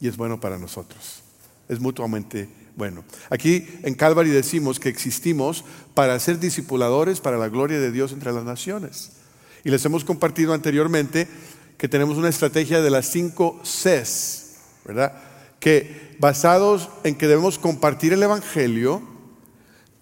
y 0.00 0.08
es 0.08 0.16
bueno 0.16 0.40
para 0.40 0.58
nosotros. 0.58 1.22
Es 1.68 1.78
mutuamente 1.78 2.48
bueno. 2.76 3.04
Aquí 3.30 3.66
en 3.82 3.94
Calvary 3.94 4.30
decimos 4.30 4.80
que 4.80 4.88
existimos 4.88 5.64
para 5.94 6.18
ser 6.18 6.38
discipuladores 6.38 7.20
para 7.20 7.38
la 7.38 7.48
gloria 7.48 7.78
de 7.78 7.92
Dios 7.92 8.12
entre 8.12 8.32
las 8.32 8.44
naciones. 8.44 9.12
Y 9.64 9.70
les 9.70 9.84
hemos 9.84 10.04
compartido 10.04 10.52
anteriormente 10.52 11.28
que 11.76 11.88
tenemos 11.88 12.16
una 12.16 12.28
estrategia 12.28 12.80
de 12.80 12.90
las 12.90 13.06
cinco 13.10 13.60
Cs, 13.62 14.56
¿verdad? 14.84 15.27
Que 15.60 16.16
basados 16.18 16.88
en 17.04 17.14
que 17.14 17.26
debemos 17.26 17.58
compartir 17.58 18.12
el 18.12 18.22
Evangelio, 18.22 19.02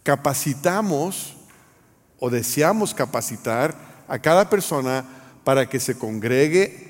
capacitamos 0.03 1.37
o 2.19 2.31
deseamos 2.31 2.95
capacitar 2.95 4.05
a 4.09 4.19
cada 4.19 4.49
persona 4.49 5.05
para 5.45 5.69
que 5.69 5.81
se 5.81 5.99
congregue 5.99 6.87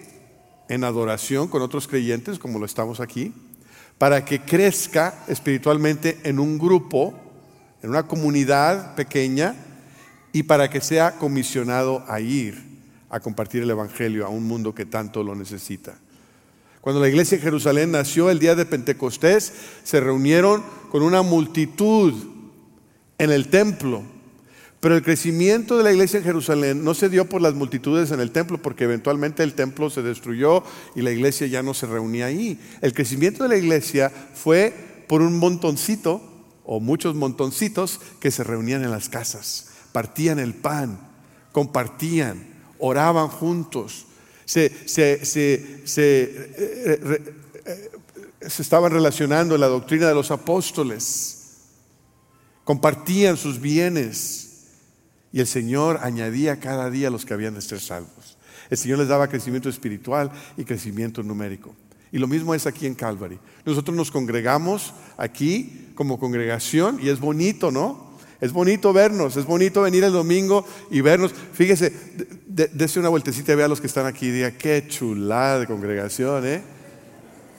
en 0.68 0.84
adoración 0.84 1.48
con 1.48 1.62
otros 1.62 1.86
creyentes, 1.88 2.38
como 2.38 2.58
lo 2.58 2.66
estamos 2.66 3.00
aquí, 3.00 3.32
para 3.98 4.24
que 4.24 4.40
crezca 4.40 5.24
espiritualmente 5.28 6.18
en 6.24 6.38
un 6.38 6.58
grupo, 6.58 7.14
en 7.82 7.90
una 7.90 8.06
comunidad 8.06 8.94
pequeña, 8.94 9.54
y 10.32 10.42
para 10.42 10.68
que 10.68 10.82
sea 10.82 11.12
comisionado 11.12 12.04
a 12.08 12.20
ir 12.20 12.62
a 13.08 13.20
compartir 13.20 13.62
el 13.62 13.70
Evangelio 13.70 14.26
a 14.26 14.28
un 14.28 14.44
mundo 14.46 14.74
que 14.74 14.84
tanto 14.84 15.22
lo 15.22 15.34
necesita. 15.34 15.98
Cuando 16.86 17.00
la 17.00 17.08
iglesia 17.08 17.34
en 17.34 17.42
Jerusalén 17.42 17.90
nació 17.90 18.30
el 18.30 18.38
día 18.38 18.54
de 18.54 18.64
Pentecostés, 18.64 19.52
se 19.82 19.98
reunieron 19.98 20.62
con 20.92 21.02
una 21.02 21.22
multitud 21.22 22.14
en 23.18 23.32
el 23.32 23.48
templo 23.48 24.04
pero 24.78 24.94
el 24.94 25.02
crecimiento 25.02 25.76
de 25.76 25.82
la 25.82 25.90
iglesia 25.90 26.18
en 26.18 26.24
Jerusalén 26.24 26.84
no 26.84 26.94
se 26.94 27.08
dio 27.08 27.28
por 27.28 27.42
las 27.42 27.54
multitudes 27.54 28.12
en 28.12 28.20
el 28.20 28.30
templo, 28.30 28.62
porque 28.62 28.84
eventualmente 28.84 29.42
el 29.42 29.54
templo 29.54 29.90
se 29.90 30.00
destruyó 30.00 30.62
y 30.94 31.02
la 31.02 31.10
iglesia 31.10 31.48
ya 31.48 31.60
no 31.60 31.74
se 31.74 31.86
reunía 31.86 32.26
ahí. 32.26 32.60
El 32.82 32.94
crecimiento 32.94 33.42
de 33.42 33.48
la 33.48 33.56
iglesia 33.56 34.12
fue 34.34 35.02
por 35.08 35.22
un 35.22 35.40
montoncito 35.40 36.22
o 36.62 36.78
muchos 36.78 37.16
montoncitos 37.16 38.00
que 38.20 38.30
se 38.30 38.44
reunían 38.44 38.84
en 38.84 38.92
las 38.92 39.08
casas, 39.08 39.70
partían 39.90 40.38
el 40.38 40.54
pan, 40.54 41.00
compartían, 41.50 42.46
oraban 42.78 43.26
juntos, 43.26 44.06
se, 44.46 44.70
se, 44.88 45.24
se, 45.26 45.82
se 45.84 46.22
eh, 46.22 47.34
eh, 47.66 47.90
estaban 48.40 48.92
relacionando 48.92 49.58
la 49.58 49.66
doctrina 49.66 50.08
de 50.08 50.14
los 50.14 50.30
apóstoles, 50.30 51.58
compartían 52.64 53.36
sus 53.36 53.60
bienes 53.60 54.68
y 55.32 55.40
el 55.40 55.46
Señor 55.46 55.98
añadía 56.02 56.60
cada 56.60 56.88
día 56.90 57.08
a 57.08 57.10
los 57.10 57.26
que 57.26 57.34
habían 57.34 57.54
de 57.54 57.60
ser 57.60 57.80
salvos. 57.80 58.38
El 58.70 58.78
Señor 58.78 58.98
les 58.98 59.08
daba 59.08 59.28
crecimiento 59.28 59.68
espiritual 59.68 60.30
y 60.56 60.64
crecimiento 60.64 61.22
numérico. 61.22 61.74
Y 62.12 62.18
lo 62.18 62.28
mismo 62.28 62.54
es 62.54 62.66
aquí 62.66 62.86
en 62.86 62.94
Calvary. 62.94 63.38
Nosotros 63.64 63.96
nos 63.96 64.10
congregamos 64.10 64.94
aquí 65.16 65.90
como 65.94 66.18
congregación 66.18 66.98
y 67.02 67.08
es 67.08 67.18
bonito, 67.18 67.70
¿no? 67.70 68.06
Es 68.40 68.52
bonito 68.52 68.92
vernos, 68.92 69.36
es 69.36 69.44
bonito 69.44 69.82
venir 69.82 70.04
el 70.04 70.12
domingo 70.12 70.64
y 70.90 71.00
vernos. 71.00 71.32
Fíjese, 71.52 71.92
dése 72.56 72.98
una 72.98 73.10
vueltecita 73.10 73.52
y 73.52 73.56
vea 73.56 73.66
a 73.66 73.68
los 73.68 73.80
que 73.80 73.86
están 73.86 74.06
aquí 74.06 74.30
diga, 74.30 74.50
qué 74.52 74.86
chulada 74.88 75.60
de 75.60 75.66
congregación, 75.66 76.46
¿eh? 76.46 76.62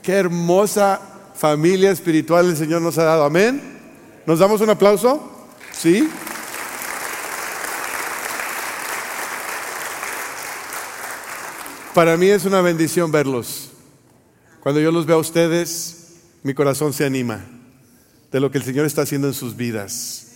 Qué 0.01 0.13
hermosa 0.13 1.00
familia 1.36 1.92
espiritual 1.92 2.48
el 2.48 2.58
Señor 2.58 2.82
nos 2.82 2.98
ha 2.98 3.04
dado. 3.04 3.24
Amén. 3.24 3.62
¿Nos 4.25 4.39
damos 4.39 4.60
un 4.62 4.72
aplauso? 4.72 5.48
¿Sí? 5.72 6.10
Para 11.94 12.18
mí 12.18 12.27
es 12.27 12.46
una 12.46 12.62
bendición 12.62 13.12
verlos. 13.12 13.72
Cuando 14.62 14.82
yo 14.82 14.92
los 14.92 15.06
veo 15.06 15.18
a 15.18 15.20
ustedes, 15.20 16.16
mi 16.42 16.54
corazón 16.54 16.94
se 16.94 17.06
anima 17.06 17.46
de 18.32 18.39
lo 18.39 18.50
que 18.50 18.58
el 18.58 18.63
Señor 18.63 18.86
está 18.86 19.04
haciendo 19.04 19.27
en 19.27 19.34
sus 19.34 19.56
vidas. 19.56 20.27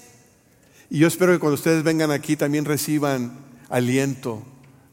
Y 0.89 1.00
yo 1.00 1.08
espero 1.08 1.34
que 1.34 1.39
cuando 1.39 1.56
ustedes 1.56 1.84
vengan 1.84 2.12
aquí 2.12 2.36
también 2.36 2.65
reciban 2.65 3.50
aliento, 3.72 4.44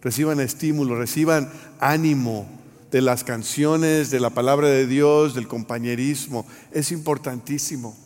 reciban 0.00 0.40
estímulo, 0.40 0.96
reciban 0.96 1.52
ánimo 1.80 2.48
de 2.90 3.02
las 3.02 3.24
canciones, 3.24 4.10
de 4.10 4.20
la 4.20 4.30
palabra 4.30 4.68
de 4.68 4.86
Dios, 4.86 5.34
del 5.34 5.48
compañerismo. 5.48 6.46
Es 6.72 6.90
importantísimo. 6.92 7.96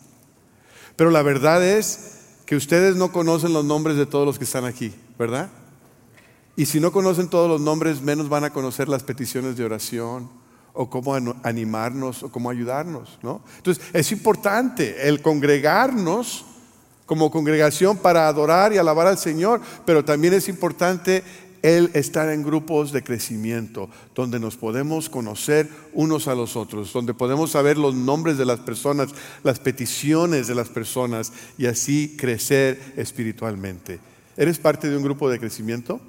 Pero 0.96 1.10
la 1.10 1.22
verdad 1.22 1.64
es 1.64 2.18
que 2.46 2.56
ustedes 2.56 2.96
no 2.96 3.12
conocen 3.12 3.52
los 3.52 3.64
nombres 3.64 3.96
de 3.96 4.06
todos 4.06 4.26
los 4.26 4.38
que 4.38 4.44
están 4.44 4.64
aquí, 4.64 4.92
¿verdad? 5.18 5.50
Y 6.56 6.66
si 6.66 6.80
no 6.80 6.92
conocen 6.92 7.28
todos 7.28 7.48
los 7.48 7.60
nombres, 7.60 8.02
menos 8.02 8.28
van 8.28 8.44
a 8.44 8.50
conocer 8.50 8.88
las 8.88 9.02
peticiones 9.02 9.56
de 9.56 9.64
oración 9.64 10.28
o 10.74 10.90
cómo 10.90 11.14
animarnos 11.42 12.22
o 12.22 12.30
cómo 12.30 12.50
ayudarnos, 12.50 13.18
¿no? 13.22 13.42
Entonces, 13.56 13.84
es 13.92 14.12
importante 14.12 15.08
el 15.08 15.22
congregarnos 15.22 16.44
como 17.12 17.30
congregación 17.30 17.98
para 17.98 18.26
adorar 18.26 18.72
y 18.72 18.78
alabar 18.78 19.06
al 19.06 19.18
Señor, 19.18 19.60
pero 19.84 20.02
también 20.02 20.32
es 20.32 20.48
importante 20.48 21.22
el 21.60 21.90
estar 21.92 22.30
en 22.30 22.42
grupos 22.42 22.90
de 22.90 23.04
crecimiento, 23.04 23.90
donde 24.14 24.40
nos 24.40 24.56
podemos 24.56 25.10
conocer 25.10 25.68
unos 25.92 26.26
a 26.26 26.34
los 26.34 26.56
otros, 26.56 26.90
donde 26.90 27.12
podemos 27.12 27.50
saber 27.50 27.76
los 27.76 27.94
nombres 27.94 28.38
de 28.38 28.46
las 28.46 28.60
personas, 28.60 29.10
las 29.44 29.58
peticiones 29.58 30.46
de 30.46 30.54
las 30.54 30.70
personas 30.70 31.34
y 31.58 31.66
así 31.66 32.16
crecer 32.18 32.80
espiritualmente. 32.96 34.00
¿Eres 34.38 34.58
parte 34.58 34.88
de 34.88 34.96
un 34.96 35.02
grupo 35.02 35.28
de 35.28 35.38
crecimiento? 35.38 36.00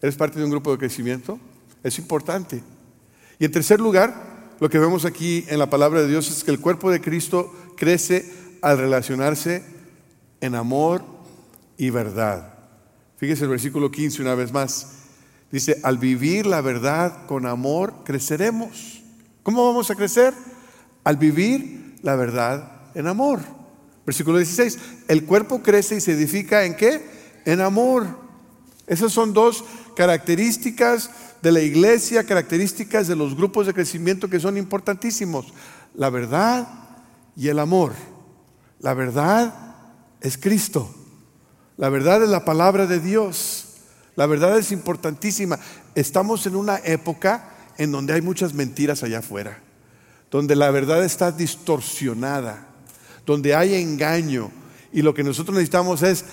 ¿Eres 0.00 0.14
parte 0.14 0.38
de 0.38 0.44
un 0.44 0.52
grupo 0.52 0.70
de 0.70 0.78
crecimiento? 0.78 1.40
Es 1.82 1.98
importante. 1.98 2.62
Y 3.40 3.44
en 3.44 3.50
tercer 3.50 3.80
lugar, 3.80 4.54
lo 4.60 4.70
que 4.70 4.78
vemos 4.78 5.04
aquí 5.04 5.44
en 5.48 5.58
la 5.58 5.68
palabra 5.68 6.00
de 6.02 6.06
Dios 6.06 6.30
es 6.30 6.44
que 6.44 6.52
el 6.52 6.60
cuerpo 6.60 6.92
de 6.92 7.00
Cristo 7.00 7.52
crece 7.76 8.46
al 8.62 8.78
relacionarse 8.78 9.75
en 10.40 10.54
amor 10.54 11.02
y 11.76 11.90
verdad. 11.90 12.54
Fíjese 13.16 13.44
el 13.44 13.50
versículo 13.50 13.90
15 13.90 14.22
una 14.22 14.34
vez 14.34 14.52
más. 14.52 14.88
Dice, 15.50 15.80
al 15.82 15.98
vivir 15.98 16.46
la 16.46 16.60
verdad 16.60 17.26
con 17.26 17.46
amor, 17.46 17.94
creceremos. 18.04 19.02
¿Cómo 19.42 19.66
vamos 19.66 19.90
a 19.90 19.94
crecer? 19.94 20.34
Al 21.04 21.16
vivir 21.16 21.96
la 22.02 22.16
verdad 22.16 22.72
en 22.94 23.06
amor. 23.06 23.40
Versículo 24.04 24.38
16, 24.38 24.78
el 25.08 25.24
cuerpo 25.24 25.62
crece 25.62 25.96
y 25.96 26.00
se 26.00 26.12
edifica 26.12 26.64
en 26.64 26.76
qué? 26.76 27.04
En 27.44 27.60
amor. 27.60 28.06
Esas 28.86 29.12
son 29.12 29.32
dos 29.32 29.64
características 29.96 31.10
de 31.42 31.52
la 31.52 31.60
iglesia, 31.60 32.24
características 32.24 33.08
de 33.08 33.16
los 33.16 33.36
grupos 33.36 33.66
de 33.66 33.74
crecimiento 33.74 34.28
que 34.28 34.40
son 34.40 34.56
importantísimos. 34.56 35.52
La 35.94 36.10
verdad 36.10 36.68
y 37.36 37.48
el 37.48 37.58
amor. 37.58 37.92
La 38.80 38.94
verdad 38.94 39.65
es 40.26 40.38
Cristo. 40.38 40.94
La 41.76 41.88
verdad 41.88 42.22
es 42.22 42.28
la 42.28 42.44
palabra 42.44 42.86
de 42.86 43.00
Dios. 43.00 43.64
La 44.16 44.26
verdad 44.26 44.58
es 44.58 44.72
importantísima. 44.72 45.58
Estamos 45.94 46.46
en 46.46 46.56
una 46.56 46.78
época 46.78 47.50
en 47.78 47.92
donde 47.92 48.14
hay 48.14 48.22
muchas 48.22 48.54
mentiras 48.54 49.02
allá 49.02 49.18
afuera, 49.18 49.60
donde 50.30 50.56
la 50.56 50.70
verdad 50.70 51.04
está 51.04 51.32
distorsionada, 51.32 52.66
donde 53.26 53.54
hay 53.54 53.74
engaño. 53.74 54.50
Y 54.92 55.02
lo 55.02 55.14
que 55.14 55.22
nosotros 55.22 55.54
necesitamos 55.54 56.02
es 56.02 56.24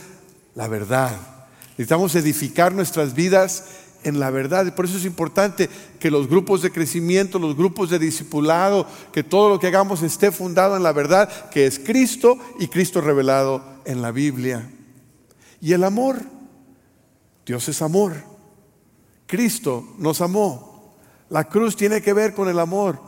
la 0.55 0.67
verdad 0.67 1.33
Necesitamos 1.77 2.13
edificar 2.13 2.71
nuestras 2.71 3.15
vidas 3.15 3.63
en 4.03 4.19
la 4.19 4.29
verdad. 4.29 4.73
Por 4.75 4.85
eso 4.85 4.97
es 4.97 5.05
importante 5.05 5.69
que 5.99 6.11
los 6.11 6.27
grupos 6.27 6.61
de 6.61 6.71
crecimiento, 6.71 7.39
los 7.39 7.55
grupos 7.55 7.89
de 7.89 7.99
discipulado, 7.99 8.87
que 9.11 9.23
todo 9.23 9.49
lo 9.49 9.59
que 9.59 9.67
hagamos 9.67 10.01
esté 10.01 10.31
fundado 10.31 10.75
en 10.75 10.83
la 10.83 10.91
verdad, 10.91 11.49
que 11.49 11.65
es 11.65 11.79
Cristo 11.79 12.37
y 12.59 12.67
Cristo 12.67 13.01
revelado 13.01 13.63
en 13.85 14.01
la 14.01 14.11
Biblia. 14.11 14.69
Y 15.61 15.73
el 15.73 15.83
amor. 15.83 16.21
Dios 17.45 17.67
es 17.67 17.81
amor. 17.81 18.13
Cristo 19.25 19.95
nos 19.97 20.21
amó. 20.21 20.95
La 21.29 21.49
cruz 21.49 21.75
tiene 21.75 22.01
que 22.01 22.13
ver 22.13 22.33
con 22.33 22.47
el 22.47 22.59
amor. 22.59 22.99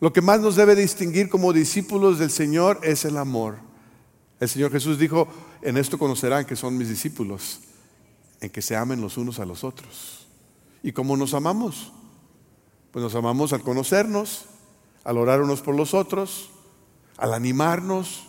Lo 0.00 0.12
que 0.12 0.22
más 0.22 0.40
nos 0.40 0.56
debe 0.56 0.74
distinguir 0.74 1.28
como 1.28 1.52
discípulos 1.52 2.18
del 2.18 2.30
Señor 2.30 2.80
es 2.82 3.04
el 3.04 3.18
amor. 3.18 3.58
El 4.40 4.48
Señor 4.48 4.72
Jesús 4.72 4.98
dijo, 4.98 5.28
en 5.60 5.76
esto 5.76 5.98
conocerán 5.98 6.46
que 6.46 6.56
son 6.56 6.78
mis 6.78 6.88
discípulos, 6.88 7.60
en 8.40 8.50
que 8.50 8.62
se 8.62 8.76
amen 8.76 9.00
los 9.00 9.16
unos 9.16 9.38
a 9.38 9.46
los 9.46 9.64
otros. 9.64 10.26
¿Y 10.82 10.92
cómo 10.92 11.16
nos 11.16 11.34
amamos? 11.34 11.92
Pues 12.90 13.02
nos 13.02 13.14
amamos 13.14 13.52
al 13.52 13.62
conocernos, 13.62 14.46
al 15.04 15.18
orar 15.18 15.42
unos 15.42 15.60
por 15.60 15.74
los 15.74 15.94
otros, 15.94 16.50
al 17.16 17.34
animarnos, 17.34 18.24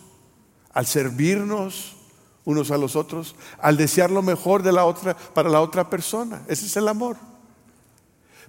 al 0.72 0.86
servirnos 0.86 1.96
unos 2.44 2.70
a 2.70 2.78
los 2.78 2.96
otros, 2.96 3.36
al 3.58 3.76
desear 3.76 4.10
lo 4.10 4.22
mejor 4.22 4.62
de 4.62 4.72
la 4.72 4.84
otra 4.84 5.16
para 5.16 5.48
la 5.48 5.60
otra 5.60 5.88
persona. 5.88 6.42
Ese 6.48 6.66
es 6.66 6.76
el 6.76 6.88
amor. 6.88 7.16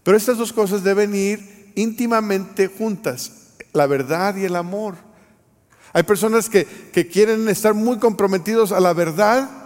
Pero 0.03 0.17
estas 0.17 0.37
dos 0.37 0.51
cosas 0.51 0.83
deben 0.83 1.15
ir 1.15 1.71
íntimamente 1.75 2.67
juntas, 2.67 3.53
la 3.71 3.87
verdad 3.87 4.35
y 4.35 4.45
el 4.45 4.55
amor. 4.55 4.95
Hay 5.93 6.03
personas 6.03 6.49
que, 6.49 6.65
que 6.65 7.07
quieren 7.07 7.47
estar 7.49 7.73
muy 7.73 7.99
comprometidos 7.99 8.71
a 8.71 8.79
la 8.79 8.93
verdad, 8.93 9.62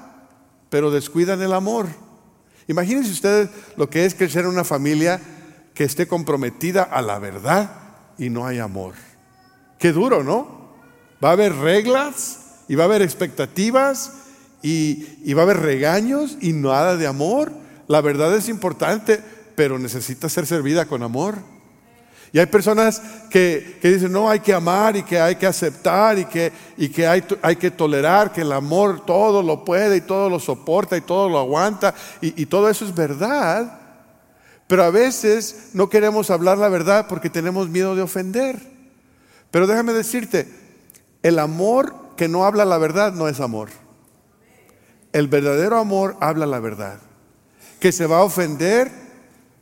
pero 0.70 0.92
descuidan 0.92 1.42
el 1.42 1.54
amor. 1.54 1.88
Imagínense 2.68 3.12
ustedes 3.12 3.50
lo 3.78 3.90
que 3.90 4.06
es 4.06 4.14
crecer 4.14 4.44
en 4.44 4.52
una 4.52 4.64
familia 4.64 5.22
que 5.74 5.84
esté 5.84 6.08
comprometida 6.08 6.84
a 6.84 7.02
la 7.02 7.20
verdad 7.20 7.72
y 8.18 8.30
no 8.30 8.46
hay 8.46 8.60
amor. 8.60 8.94
Qué 9.80 9.92
duro, 9.92 10.24
¿no? 10.24 10.72
Va 11.24 11.30
a 11.30 11.34
haber 11.34 11.56
reglas 11.56 12.64
y 12.68 12.76
va 12.76 12.84
a 12.84 12.88
haber 12.88 13.02
expectativas 13.02 14.14
y, 14.62 15.08
y 15.24 15.34
va 15.34 15.44
a 15.44 15.46
haber 15.46 15.60
regaños 15.60 16.38
y 16.42 16.54
nada 16.54 16.98
de 16.98 17.08
amor. 17.08 17.52
La 17.88 18.02
verdad 18.02 18.36
es 18.36 18.50
importante, 18.50 19.22
pero 19.56 19.80
necesita 19.80 20.30
ser 20.30 20.46
servida 20.46 20.86
con 20.86 21.04
amor. 21.04 21.36
Y 22.32 22.40
hay 22.40 22.46
personas 22.46 23.02
que, 23.30 23.80
dicen, 23.82 24.12
no, 24.12 24.30
hay 24.30 24.40
que 24.40 24.54
amar 24.54 24.98
y 24.98 25.04
que 25.04 25.20
hay 25.20 25.36
que 25.36 25.48
aceptar 25.48 26.20
y 26.20 26.26
que, 26.26 26.52
y 26.78 26.90
que 26.90 27.08
hay, 27.08 27.24
hay, 27.42 27.56
que 27.56 27.72
tolerar, 27.72 28.32
que 28.32 28.42
el 28.42 28.52
amor 28.52 29.06
todo 29.06 29.42
lo 29.42 29.64
puede 29.64 29.98
y 29.98 30.02
todo 30.02 30.30
lo 30.30 30.40
soporta 30.40 30.98
y 30.98 31.02
todo 31.02 31.30
lo 31.30 31.40
aguanta. 31.40 31.94
Y, 32.22 32.42
y 32.42 32.46
todo 32.46 32.70
eso 32.70 32.86
es 32.86 32.94
verdad. 32.94 33.80
Pero 34.68 34.84
a 34.84 34.90
veces 34.90 35.70
no 35.74 35.90
queremos 35.90 36.30
hablar 36.30 36.58
la 36.58 36.70
verdad 36.70 37.08
porque 37.08 37.30
tenemos 37.30 37.70
miedo 37.70 37.96
de 37.96 38.02
ofender. 38.02 38.60
Pero 39.50 39.66
déjame 39.66 39.94
decirte, 39.94 40.48
el 41.24 41.40
amor 41.40 41.96
que 42.18 42.28
no 42.28 42.46
habla 42.46 42.66
la 42.66 42.78
verdad 42.78 43.14
no 43.14 43.30
es 43.30 43.40
amor. 43.40 43.70
El 45.14 45.28
verdadero 45.28 45.78
amor 45.78 46.18
habla 46.20 46.46
la 46.46 46.60
verdad. 46.60 47.00
Que 47.80 47.92
se 47.92 48.08
va 48.08 48.18
a 48.18 48.24
ofender, 48.24 48.92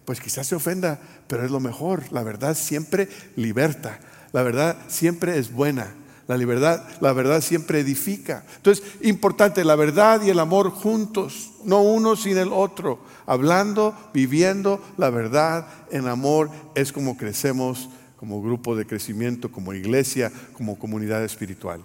pues 0.05 0.21
quizás 0.21 0.47
se 0.47 0.55
ofenda, 0.55 0.99
pero 1.27 1.43
es 1.43 1.51
lo 1.51 1.59
mejor. 1.59 2.03
La 2.11 2.23
verdad 2.23 2.55
siempre 2.55 3.09
liberta. 3.35 3.99
La 4.31 4.43
verdad 4.43 4.77
siempre 4.87 5.37
es 5.37 5.51
buena. 5.51 5.93
La 6.27 6.37
libertad, 6.37 6.83
la 7.01 7.13
verdad 7.13 7.41
siempre 7.41 7.79
edifica. 7.79 8.43
Entonces, 8.57 8.83
importante, 9.01 9.63
la 9.63 9.75
verdad 9.75 10.21
y 10.23 10.29
el 10.29 10.39
amor 10.39 10.71
juntos, 10.71 11.51
no 11.63 11.81
uno 11.81 12.15
sin 12.15 12.37
el 12.37 12.51
otro. 12.51 12.99
Hablando, 13.27 13.95
viviendo 14.13 14.83
la 14.97 15.11
verdad 15.11 15.67
en 15.91 16.07
amor 16.07 16.49
es 16.73 16.91
como 16.91 17.17
crecemos 17.17 17.89
como 18.17 18.41
grupo 18.41 18.75
de 18.75 18.87
crecimiento, 18.87 19.51
como 19.51 19.73
iglesia, 19.73 20.31
como 20.53 20.79
comunidad 20.79 21.23
espiritual. 21.23 21.81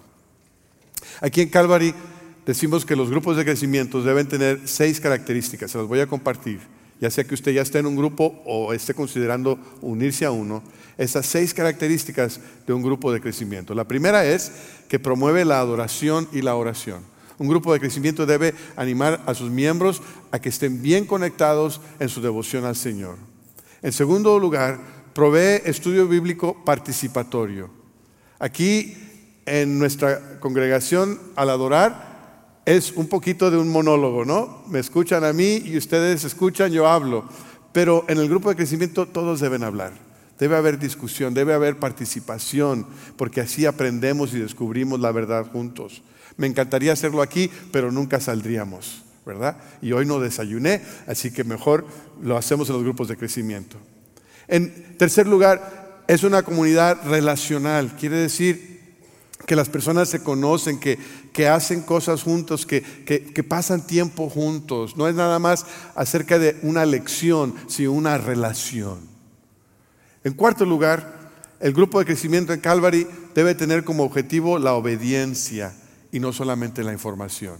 Aquí 1.19 1.41
en 1.41 1.49
Calvary 1.49 1.93
decimos 2.45 2.83
que 2.83 2.95
los 2.95 3.11
grupos 3.11 3.37
de 3.37 3.45
crecimiento 3.45 4.01
deben 4.01 4.27
tener 4.27 4.61
seis 4.65 4.99
características, 4.99 5.69
se 5.69 5.77
las 5.77 5.87
voy 5.87 5.99
a 5.99 6.07
compartir 6.07 6.59
ya 7.01 7.09
sea 7.09 7.23
que 7.23 7.33
usted 7.33 7.51
ya 7.51 7.63
esté 7.63 7.79
en 7.79 7.87
un 7.87 7.95
grupo 7.95 8.41
o 8.45 8.71
esté 8.73 8.93
considerando 8.93 9.59
unirse 9.81 10.23
a 10.23 10.31
uno, 10.31 10.61
esas 10.99 11.25
seis 11.25 11.51
características 11.53 12.39
de 12.67 12.73
un 12.73 12.83
grupo 12.83 13.11
de 13.11 13.19
crecimiento. 13.19 13.73
La 13.73 13.87
primera 13.87 14.23
es 14.23 14.51
que 14.87 14.99
promueve 14.99 15.43
la 15.43 15.59
adoración 15.59 16.29
y 16.31 16.43
la 16.43 16.55
oración. 16.55 17.01
Un 17.39 17.47
grupo 17.47 17.73
de 17.73 17.79
crecimiento 17.79 18.27
debe 18.27 18.53
animar 18.75 19.23
a 19.25 19.33
sus 19.33 19.49
miembros 19.49 20.03
a 20.29 20.39
que 20.39 20.49
estén 20.49 20.83
bien 20.83 21.05
conectados 21.05 21.81
en 21.99 22.07
su 22.07 22.21
devoción 22.21 22.65
al 22.65 22.75
Señor. 22.75 23.17
En 23.81 23.91
segundo 23.91 24.37
lugar, 24.37 24.79
provee 25.15 25.63
estudio 25.65 26.07
bíblico 26.07 26.63
participatorio. 26.63 27.71
Aquí 28.37 28.95
en 29.47 29.79
nuestra 29.79 30.39
congregación, 30.39 31.19
al 31.35 31.49
adorar, 31.49 32.10
es 32.65 32.91
un 32.91 33.07
poquito 33.07 33.49
de 33.49 33.57
un 33.57 33.69
monólogo, 33.69 34.25
¿no? 34.25 34.63
Me 34.67 34.79
escuchan 34.79 35.23
a 35.23 35.33
mí 35.33 35.61
y 35.65 35.77
ustedes 35.77 36.23
escuchan, 36.23 36.71
yo 36.71 36.87
hablo. 36.87 37.25
Pero 37.71 38.05
en 38.07 38.17
el 38.17 38.29
grupo 38.29 38.49
de 38.49 38.55
crecimiento 38.55 39.07
todos 39.07 39.39
deben 39.39 39.63
hablar. 39.63 39.93
Debe 40.37 40.55
haber 40.55 40.79
discusión, 40.79 41.33
debe 41.33 41.53
haber 41.53 41.77
participación, 41.77 42.87
porque 43.15 43.41
así 43.41 43.65
aprendemos 43.65 44.33
y 44.33 44.39
descubrimos 44.39 44.99
la 44.99 45.11
verdad 45.11 45.45
juntos. 45.51 46.01
Me 46.37 46.47
encantaría 46.47 46.93
hacerlo 46.93 47.21
aquí, 47.21 47.49
pero 47.71 47.91
nunca 47.91 48.19
saldríamos, 48.19 49.03
¿verdad? 49.25 49.57
Y 49.81 49.91
hoy 49.91 50.05
no 50.05 50.19
desayuné, 50.19 50.81
así 51.07 51.31
que 51.31 51.43
mejor 51.43 51.85
lo 52.23 52.37
hacemos 52.37 52.69
en 52.69 52.75
los 52.75 52.83
grupos 52.83 53.07
de 53.07 53.17
crecimiento. 53.17 53.77
En 54.47 54.97
tercer 54.97 55.27
lugar, 55.27 56.03
es 56.07 56.23
una 56.23 56.43
comunidad 56.43 57.07
relacional, 57.07 57.95
quiere 57.95 58.17
decir 58.17 58.70
que 59.51 59.55
las 59.57 59.67
personas 59.67 60.07
se 60.07 60.23
conocen, 60.23 60.79
que, 60.79 60.97
que 61.33 61.49
hacen 61.49 61.81
cosas 61.81 62.23
juntos, 62.23 62.65
que, 62.65 62.81
que, 62.81 63.43
pasan 63.43 63.85
tiempo 63.85 64.29
juntos. 64.29 64.95
No 64.95 65.09
es 65.09 65.15
nada 65.15 65.39
más 65.39 65.65
acerca 65.93 66.39
de 66.39 66.57
una 66.61 66.85
lección, 66.85 67.53
sino 67.67 67.91
una 67.91 68.17
relación. 68.17 68.99
En 70.23 70.35
cuarto 70.35 70.65
lugar, 70.65 71.33
el 71.59 71.73
grupo 71.73 71.99
de 71.99 72.05
crecimiento 72.05 72.53
en 72.53 72.61
Calvary 72.61 73.05
debe 73.35 73.53
tener 73.53 73.83
como 73.83 74.03
objetivo 74.03 74.57
la 74.57 74.73
obediencia 74.73 75.73
y 76.13 76.21
no 76.21 76.31
solamente 76.31 76.81
la 76.81 76.93
información. 76.93 77.57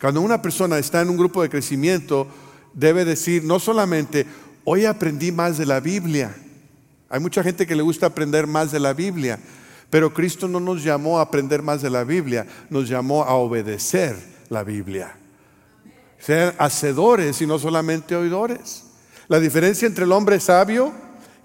Cuando 0.00 0.20
una 0.20 0.42
persona 0.42 0.76
está 0.76 1.02
en 1.02 1.10
un 1.10 1.18
grupo 1.18 1.40
de 1.40 1.50
crecimiento, 1.50 2.26
debe 2.74 3.04
decir 3.04 3.44
no 3.44 3.60
solamente, 3.60 4.26
hoy 4.64 4.86
aprendí 4.86 5.30
más 5.30 5.56
de 5.56 5.66
la 5.66 5.78
Biblia. 5.78 6.34
Hay 7.08 7.20
mucha 7.20 7.44
gente 7.44 7.64
que 7.64 7.76
le 7.76 7.82
gusta 7.82 8.06
aprender 8.06 8.48
más 8.48 8.72
de 8.72 8.80
la 8.80 8.92
Biblia, 8.92 9.38
pero 9.96 10.12
Cristo 10.12 10.46
no 10.46 10.60
nos 10.60 10.84
llamó 10.84 11.18
a 11.18 11.22
aprender 11.22 11.62
más 11.62 11.80
de 11.80 11.88
la 11.88 12.04
Biblia, 12.04 12.46
nos 12.68 12.86
llamó 12.86 13.24
a 13.24 13.32
obedecer 13.36 14.14
la 14.50 14.62
Biblia. 14.62 15.16
Sean 16.18 16.54
hacedores 16.58 17.40
y 17.40 17.46
no 17.46 17.58
solamente 17.58 18.14
oidores. 18.14 18.84
La 19.26 19.40
diferencia 19.40 19.88
entre 19.88 20.04
el 20.04 20.12
hombre 20.12 20.38
sabio 20.38 20.92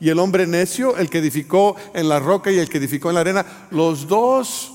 y 0.01 0.09
el 0.09 0.19
hombre 0.19 0.45
necio, 0.47 0.97
el 0.97 1.09
que 1.09 1.19
edificó 1.19 1.77
en 1.93 2.09
la 2.09 2.19
roca 2.19 2.51
y 2.51 2.59
el 2.59 2.67
que 2.67 2.79
edificó 2.79 3.07
en 3.07 3.15
la 3.15 3.21
arena, 3.21 3.45
los 3.71 4.05
dos, 4.09 4.73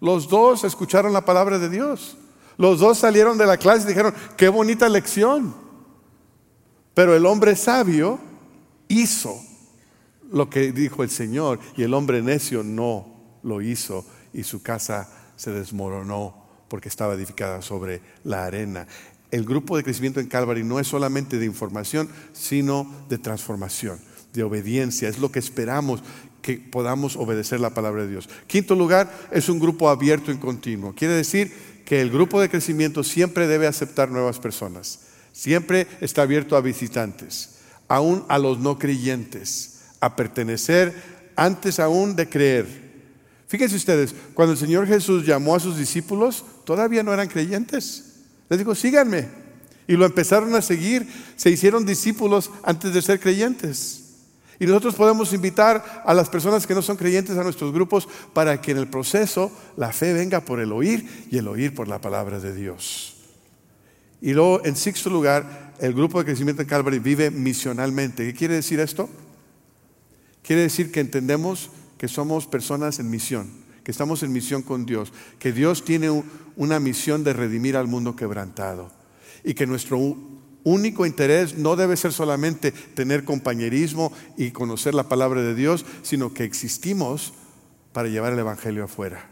los 0.00 0.26
dos 0.26 0.64
escucharon 0.64 1.12
la 1.12 1.26
palabra 1.26 1.58
de 1.58 1.68
Dios. 1.68 2.16
Los 2.56 2.78
dos 2.78 2.96
salieron 2.96 3.36
de 3.36 3.44
la 3.44 3.58
clase 3.58 3.84
y 3.84 3.88
dijeron, 3.88 4.14
qué 4.38 4.48
bonita 4.48 4.88
lección. 4.88 5.54
Pero 6.94 7.14
el 7.14 7.26
hombre 7.26 7.54
sabio 7.54 8.18
hizo 8.88 9.43
lo 10.30 10.50
que 10.50 10.72
dijo 10.72 11.02
el 11.02 11.10
Señor 11.10 11.60
y 11.76 11.82
el 11.82 11.94
hombre 11.94 12.22
necio 12.22 12.62
no 12.62 13.38
lo 13.42 13.62
hizo 13.62 14.04
y 14.32 14.42
su 14.42 14.62
casa 14.62 15.08
se 15.36 15.50
desmoronó 15.50 16.44
porque 16.68 16.88
estaba 16.88 17.14
edificada 17.14 17.62
sobre 17.62 18.00
la 18.24 18.44
arena. 18.44 18.86
El 19.30 19.44
grupo 19.44 19.76
de 19.76 19.84
crecimiento 19.84 20.20
en 20.20 20.28
Calvary 20.28 20.64
no 20.64 20.80
es 20.80 20.86
solamente 20.86 21.38
de 21.38 21.46
información, 21.46 22.08
sino 22.32 23.06
de 23.08 23.18
transformación, 23.18 24.00
de 24.32 24.42
obediencia. 24.42 25.08
Es 25.08 25.18
lo 25.18 25.30
que 25.30 25.38
esperamos 25.38 26.02
que 26.40 26.58
podamos 26.58 27.16
obedecer 27.16 27.58
la 27.58 27.74
palabra 27.74 28.02
de 28.02 28.10
Dios. 28.10 28.28
Quinto 28.46 28.74
lugar, 28.74 29.12
es 29.32 29.48
un 29.48 29.58
grupo 29.58 29.88
abierto 29.88 30.30
y 30.30 30.36
continuo. 30.36 30.94
Quiere 30.94 31.14
decir 31.14 31.52
que 31.84 32.00
el 32.00 32.10
grupo 32.10 32.40
de 32.40 32.48
crecimiento 32.48 33.02
siempre 33.02 33.46
debe 33.46 33.66
aceptar 33.66 34.10
nuevas 34.10 34.38
personas. 34.38 35.00
Siempre 35.32 35.88
está 36.00 36.22
abierto 36.22 36.56
a 36.56 36.60
visitantes, 36.60 37.56
aún 37.88 38.24
a 38.28 38.38
los 38.38 38.60
no 38.60 38.78
creyentes 38.78 39.73
a 40.04 40.14
pertenecer 40.16 40.94
antes 41.34 41.80
aún 41.80 42.14
de 42.14 42.28
creer. 42.28 42.66
Fíjense 43.46 43.76
ustedes, 43.76 44.14
cuando 44.34 44.52
el 44.52 44.58
Señor 44.58 44.86
Jesús 44.86 45.24
llamó 45.24 45.54
a 45.54 45.60
sus 45.60 45.78
discípulos, 45.78 46.44
todavía 46.64 47.02
no 47.02 47.12
eran 47.12 47.28
creyentes. 47.28 48.16
Les 48.50 48.58
dijo, 48.58 48.74
síganme. 48.74 49.28
Y 49.86 49.94
lo 49.94 50.04
empezaron 50.04 50.54
a 50.54 50.62
seguir, 50.62 51.06
se 51.36 51.50
hicieron 51.50 51.86
discípulos 51.86 52.50
antes 52.62 52.92
de 52.92 53.00
ser 53.00 53.18
creyentes. 53.18 54.02
Y 54.60 54.66
nosotros 54.66 54.94
podemos 54.94 55.32
invitar 55.32 56.02
a 56.04 56.12
las 56.14 56.28
personas 56.28 56.66
que 56.66 56.74
no 56.74 56.82
son 56.82 56.96
creyentes 56.96 57.36
a 57.36 57.42
nuestros 57.42 57.72
grupos 57.72 58.06
para 58.32 58.60
que 58.60 58.72
en 58.72 58.78
el 58.78 58.88
proceso 58.88 59.50
la 59.76 59.92
fe 59.92 60.12
venga 60.12 60.40
por 60.40 60.60
el 60.60 60.72
oír 60.72 61.26
y 61.30 61.38
el 61.38 61.48
oír 61.48 61.74
por 61.74 61.88
la 61.88 62.00
palabra 62.00 62.40
de 62.40 62.54
Dios. 62.54 63.16
Y 64.20 64.32
luego, 64.32 64.64
en 64.64 64.76
sexto 64.76 65.10
lugar, 65.10 65.74
el 65.80 65.92
grupo 65.92 66.18
de 66.18 66.26
crecimiento 66.26 66.62
en 66.62 66.68
Calvary 66.68 66.98
vive 66.98 67.30
misionalmente. 67.30 68.24
¿Qué 68.24 68.34
quiere 68.34 68.54
decir 68.54 68.80
esto? 68.80 69.08
Quiere 70.44 70.62
decir 70.62 70.92
que 70.92 71.00
entendemos 71.00 71.70
que 71.96 72.06
somos 72.06 72.46
personas 72.46 72.98
en 72.98 73.10
misión, 73.10 73.50
que 73.82 73.90
estamos 73.90 74.22
en 74.22 74.30
misión 74.30 74.60
con 74.60 74.84
Dios, 74.84 75.10
que 75.38 75.52
Dios 75.52 75.86
tiene 75.86 76.22
una 76.54 76.78
misión 76.78 77.24
de 77.24 77.32
redimir 77.32 77.78
al 77.78 77.88
mundo 77.88 78.14
quebrantado 78.14 78.92
y 79.42 79.54
que 79.54 79.66
nuestro 79.66 79.98
único 80.62 81.06
interés 81.06 81.56
no 81.56 81.76
debe 81.76 81.96
ser 81.96 82.12
solamente 82.12 82.72
tener 82.72 83.24
compañerismo 83.24 84.12
y 84.36 84.50
conocer 84.50 84.94
la 84.94 85.08
palabra 85.08 85.40
de 85.40 85.54
Dios, 85.54 85.86
sino 86.02 86.34
que 86.34 86.44
existimos 86.44 87.32
para 87.92 88.08
llevar 88.08 88.34
el 88.34 88.38
Evangelio 88.38 88.84
afuera. 88.84 89.30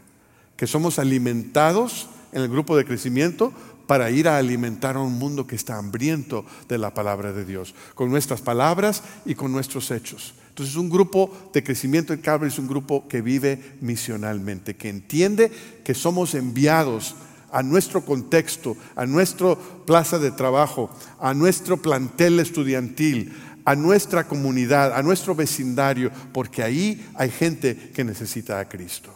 que 0.55 0.67
somos 0.67 0.99
alimentados 0.99 2.07
en 2.31 2.43
el 2.43 2.47
grupo 2.47 2.77
de 2.77 2.85
crecimiento 2.85 3.51
para 3.87 4.11
ir 4.11 4.27
a 4.27 4.37
alimentar 4.37 4.95
a 4.95 5.01
un 5.01 5.13
mundo 5.13 5.45
que 5.45 5.55
está 5.55 5.77
hambriento 5.77 6.45
de 6.69 6.77
la 6.77 6.93
palabra 6.93 7.33
de 7.33 7.43
Dios, 7.43 7.75
con 7.95 8.09
nuestras 8.09 8.41
palabras 8.41 9.03
y 9.25 9.35
con 9.35 9.51
nuestros 9.51 9.91
hechos. 9.91 10.35
Entonces 10.53 10.75
un 10.75 10.87
grupo 10.87 11.49
de 11.51 11.63
crecimiento 11.63 12.13
en 12.13 12.21
Calvary 12.21 12.51
es 12.51 12.59
un 12.59 12.67
grupo 12.67 13.07
que 13.07 13.23
vive 13.23 13.73
misionalmente, 13.81 14.75
que 14.75 14.87
entiende 14.87 15.51
que 15.83 15.95
somos 15.95 16.35
enviados 16.35 17.15
a 17.51 17.63
nuestro 17.63 18.05
contexto, 18.05 18.77
a 18.95 19.07
nuestra 19.07 19.55
plaza 19.87 20.19
de 20.19 20.29
trabajo, 20.29 20.91
a 21.19 21.33
nuestro 21.33 21.81
plantel 21.81 22.39
estudiantil, 22.39 23.33
a 23.65 23.75
nuestra 23.75 24.27
comunidad, 24.27 24.93
a 24.93 25.01
nuestro 25.01 25.33
vecindario, 25.33 26.11
porque 26.31 26.61
ahí 26.61 27.03
hay 27.15 27.31
gente 27.31 27.89
que 27.91 28.03
necesita 28.03 28.59
a 28.59 28.69
Cristo. 28.69 29.11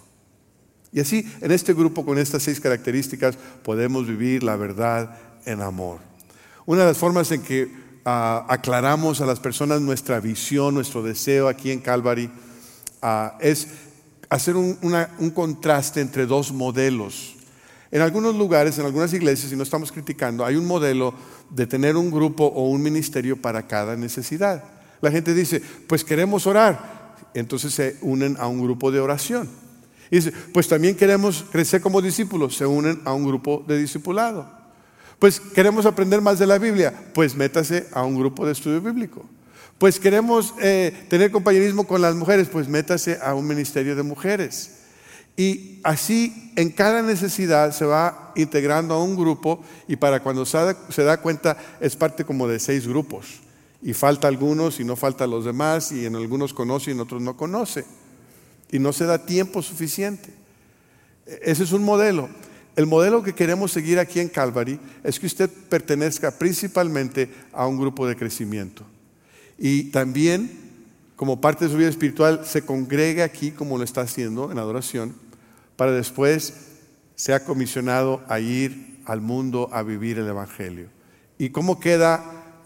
Y 0.91 1.01
así, 1.01 1.31
en 1.41 1.51
este 1.51 1.75
grupo, 1.75 2.03
con 2.03 2.17
estas 2.17 2.41
seis 2.41 2.59
características, 2.59 3.37
podemos 3.63 4.07
vivir 4.07 4.41
la 4.41 4.55
verdad 4.55 5.15
en 5.45 5.61
amor. 5.61 5.99
Una 6.65 6.81
de 6.81 6.87
las 6.87 6.97
formas 6.97 7.31
en 7.31 7.43
que 7.43 7.86
aclaramos 8.09 9.19
a 9.19 9.25
las 9.25 9.39
personas 9.39 9.81
nuestra 9.81 10.21
visión, 10.21 10.73
nuestro 10.73 11.03
deseo 11.03 11.49
aquí 11.49 11.71
en 11.71 11.81
Calvary, 11.81 12.29
es 13.41 13.67
hacer 14.29 14.55
un, 14.55 14.77
un 15.19 15.29
contraste 15.31 15.99
entre 15.99 16.25
dos 16.25 16.53
modelos. 16.53 17.35
En 17.91 18.01
algunos 18.01 18.35
lugares, 18.35 18.77
en 18.77 18.85
algunas 18.85 19.13
iglesias, 19.13 19.51
y 19.51 19.55
no 19.55 19.63
estamos 19.63 19.91
criticando, 19.91 20.45
hay 20.45 20.55
un 20.55 20.65
modelo 20.65 21.13
de 21.49 21.67
tener 21.67 21.95
un 21.97 22.11
grupo 22.11 22.45
o 22.45 22.69
un 22.69 22.81
ministerio 22.81 23.41
para 23.41 23.67
cada 23.67 23.95
necesidad. 23.95 24.63
La 25.01 25.11
gente 25.11 25.33
dice, 25.33 25.61
pues 25.87 26.03
queremos 26.03 26.47
orar, 26.47 27.15
entonces 27.33 27.73
se 27.73 27.97
unen 28.01 28.37
a 28.39 28.47
un 28.47 28.61
grupo 28.61 28.89
de 28.91 28.99
oración. 28.99 29.49
Y 30.09 30.17
dice, 30.17 30.31
pues 30.53 30.67
también 30.69 30.95
queremos 30.95 31.45
crecer 31.51 31.81
como 31.81 32.01
discípulos, 32.01 32.55
se 32.55 32.65
unen 32.65 33.01
a 33.03 33.13
un 33.13 33.25
grupo 33.25 33.63
de 33.67 33.77
discipulado. 33.77 34.56
Pues 35.19 35.39
queremos 35.39 35.85
aprender 35.85 36.21
más 36.21 36.37
de 36.37 36.45
la 36.45 36.59
Biblia, 36.59 36.93
pues 37.13 37.35
métase 37.35 37.87
a 37.91 38.03
un 38.03 38.17
grupo 38.17 38.45
de 38.45 38.51
estudio 38.51 38.81
bíblico. 38.81 39.25
Pues 39.77 39.99
queremos 39.99 40.53
eh, 40.61 41.05
tener 41.09 41.31
compañerismo 41.31 41.85
con 41.85 42.01
las 42.01 42.15
mujeres, 42.15 42.47
pues 42.51 42.67
métase 42.67 43.19
a 43.21 43.33
un 43.33 43.47
ministerio 43.47 43.95
de 43.95 44.03
mujeres. 44.03 44.77
Y 45.35 45.79
así 45.83 46.51
en 46.55 46.71
cada 46.71 47.03
necesidad 47.03 47.71
se 47.71 47.85
va 47.85 48.31
integrando 48.35 48.95
a 48.95 49.03
un 49.03 49.15
grupo 49.15 49.63
y 49.87 49.95
para 49.95 50.21
cuando 50.21 50.45
se 50.45 51.03
da, 51.03 51.21
cuenta 51.21 51.57
es 51.79 51.95
parte 51.95 52.25
como 52.25 52.47
de 52.47 52.59
seis 52.59 52.87
grupos. 52.87 53.41
Y 53.83 53.93
falta 53.93 54.27
algunos 54.27 54.79
y 54.79 54.83
no 54.83 54.95
falta 54.95 55.27
los 55.27 55.45
demás 55.45 55.91
y 55.91 56.07
en 56.07 56.15
algunos 56.15 56.53
conoce 56.55 56.89
y 56.89 56.93
en 56.93 56.99
otros 56.99 57.21
no 57.21 57.37
conoce 57.37 57.85
y 58.71 58.79
no 58.79 58.91
se 58.91 59.05
da 59.05 59.25
tiempo 59.25 59.61
suficiente. 59.61 60.33
Ese 61.25 61.63
es 61.63 61.71
un 61.71 61.83
modelo. 61.83 62.29
El 62.77 62.85
modelo 62.85 63.23
que 63.23 63.33
queremos 63.33 63.71
seguir 63.71 63.97
aquí 63.97 64.19
en 64.19 64.29
Calvary 64.29 64.79
es 65.03 65.19
que 65.19 65.25
usted 65.25 65.49
pertenezca 65.67 66.29
principalmente 66.29 67.27
a 67.51 67.65
un 67.65 67.79
grupo 67.79 68.05
de 68.05 68.15
crecimiento. 68.15 68.85
Y 69.57 69.85
también, 69.85 70.51
como 71.15 71.41
parte 71.41 71.65
de 71.65 71.71
su 71.71 71.77
vida 71.77 71.89
espiritual, 71.89 72.41
se 72.45 72.61
congregue 72.61 73.23
aquí 73.23 73.49
como 73.49 73.79
lo 73.79 73.83
está 73.83 74.01
haciendo 74.01 74.51
en 74.51 74.59
adoración, 74.59 75.15
para 75.75 75.91
después 75.91 76.53
sea 77.15 77.43
comisionado 77.43 78.23
a 78.27 78.39
ir 78.39 78.99
al 79.05 79.21
mundo 79.21 79.69
a 79.73 79.81
vivir 79.81 80.19
el 80.19 80.27
Evangelio. 80.27 80.89
¿Y 81.39 81.49
cómo 81.49 81.79
queda 81.79 82.23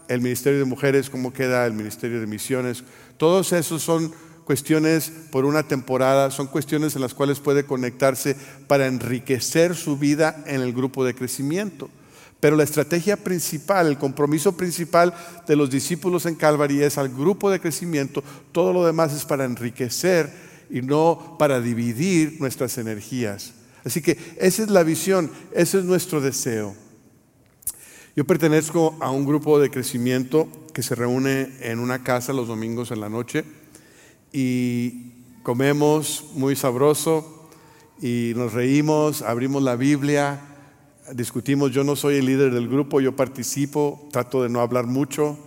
el 0.08 0.20
Ministerio 0.20 0.58
de 0.58 0.66
Mujeres? 0.66 1.08
¿Cómo 1.08 1.32
queda 1.32 1.64
el 1.64 1.72
Ministerio 1.72 2.20
de 2.20 2.26
Misiones? 2.26 2.84
Todos 3.16 3.54
esos 3.54 3.82
son 3.82 4.12
cuestiones 4.44 5.12
por 5.30 5.44
una 5.44 5.62
temporada, 5.62 6.30
son 6.30 6.46
cuestiones 6.46 6.94
en 6.94 7.02
las 7.02 7.14
cuales 7.14 7.40
puede 7.40 7.64
conectarse 7.64 8.36
para 8.66 8.86
enriquecer 8.86 9.74
su 9.74 9.96
vida 9.96 10.42
en 10.46 10.60
el 10.60 10.72
grupo 10.72 11.04
de 11.04 11.14
crecimiento. 11.14 11.88
Pero 12.40 12.56
la 12.56 12.64
estrategia 12.64 13.16
principal, 13.16 13.86
el 13.86 13.98
compromiso 13.98 14.56
principal 14.56 15.14
de 15.46 15.54
los 15.54 15.70
discípulos 15.70 16.26
en 16.26 16.34
Calvary 16.34 16.82
es 16.82 16.98
al 16.98 17.08
grupo 17.08 17.50
de 17.50 17.60
crecimiento, 17.60 18.24
todo 18.50 18.72
lo 18.72 18.84
demás 18.84 19.14
es 19.14 19.24
para 19.24 19.44
enriquecer 19.44 20.32
y 20.68 20.82
no 20.82 21.36
para 21.38 21.60
dividir 21.60 22.38
nuestras 22.40 22.78
energías. 22.78 23.52
Así 23.84 24.02
que 24.02 24.18
esa 24.38 24.62
es 24.62 24.70
la 24.70 24.82
visión, 24.82 25.30
ese 25.52 25.78
es 25.78 25.84
nuestro 25.84 26.20
deseo. 26.20 26.74
Yo 28.16 28.24
pertenezco 28.24 28.96
a 29.00 29.10
un 29.10 29.24
grupo 29.24 29.58
de 29.58 29.70
crecimiento 29.70 30.48
que 30.74 30.82
se 30.82 30.94
reúne 30.94 31.52
en 31.60 31.78
una 31.78 32.02
casa 32.02 32.32
los 32.32 32.48
domingos 32.48 32.90
en 32.90 33.00
la 33.00 33.08
noche 33.08 33.44
y 34.32 35.12
comemos 35.42 36.24
muy 36.34 36.56
sabroso 36.56 37.48
y 38.00 38.32
nos 38.34 38.52
reímos, 38.52 39.22
abrimos 39.22 39.62
la 39.62 39.76
Biblia, 39.76 40.40
discutimos, 41.12 41.72
yo 41.72 41.84
no 41.84 41.96
soy 41.96 42.16
el 42.16 42.26
líder 42.26 42.52
del 42.52 42.68
grupo, 42.68 43.00
yo 43.00 43.14
participo, 43.14 44.08
trato 44.10 44.42
de 44.42 44.48
no 44.48 44.60
hablar 44.60 44.86
mucho 44.86 45.38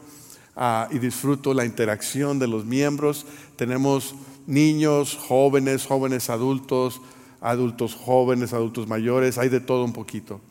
ah, 0.55 0.87
y 0.91 0.99
disfruto 0.99 1.53
la 1.53 1.65
interacción 1.65 2.39
de 2.39 2.47
los 2.47 2.65
miembros. 2.65 3.25
Tenemos 3.55 4.15
niños, 4.47 5.17
jóvenes, 5.19 5.85
jóvenes 5.85 6.29
adultos, 6.29 7.01
adultos 7.41 7.95
jóvenes, 7.95 8.53
adultos 8.53 8.87
mayores, 8.87 9.37
hay 9.37 9.49
de 9.49 9.59
todo 9.59 9.83
un 9.83 9.93
poquito. 9.93 10.41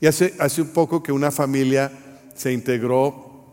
Y 0.00 0.06
hace, 0.06 0.34
hace 0.38 0.62
un 0.62 0.68
poco 0.68 1.02
que 1.02 1.12
una 1.12 1.30
familia 1.30 1.92
se 2.34 2.52
integró 2.52 3.44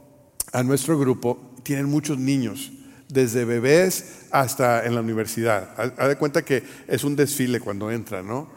a 0.51 0.63
nuestro 0.63 0.97
grupo, 0.97 1.53
tienen 1.63 1.85
muchos 1.89 2.17
niños 2.17 2.71
desde 3.09 3.45
bebés 3.45 4.25
hasta 4.31 4.85
en 4.85 4.95
la 4.95 5.01
universidad. 5.01 5.69
Haz 5.77 6.07
de 6.07 6.17
cuenta 6.17 6.43
que 6.43 6.63
es 6.87 7.03
un 7.03 7.15
desfile 7.15 7.59
cuando 7.59 7.91
entran, 7.91 8.27
¿no? 8.27 8.49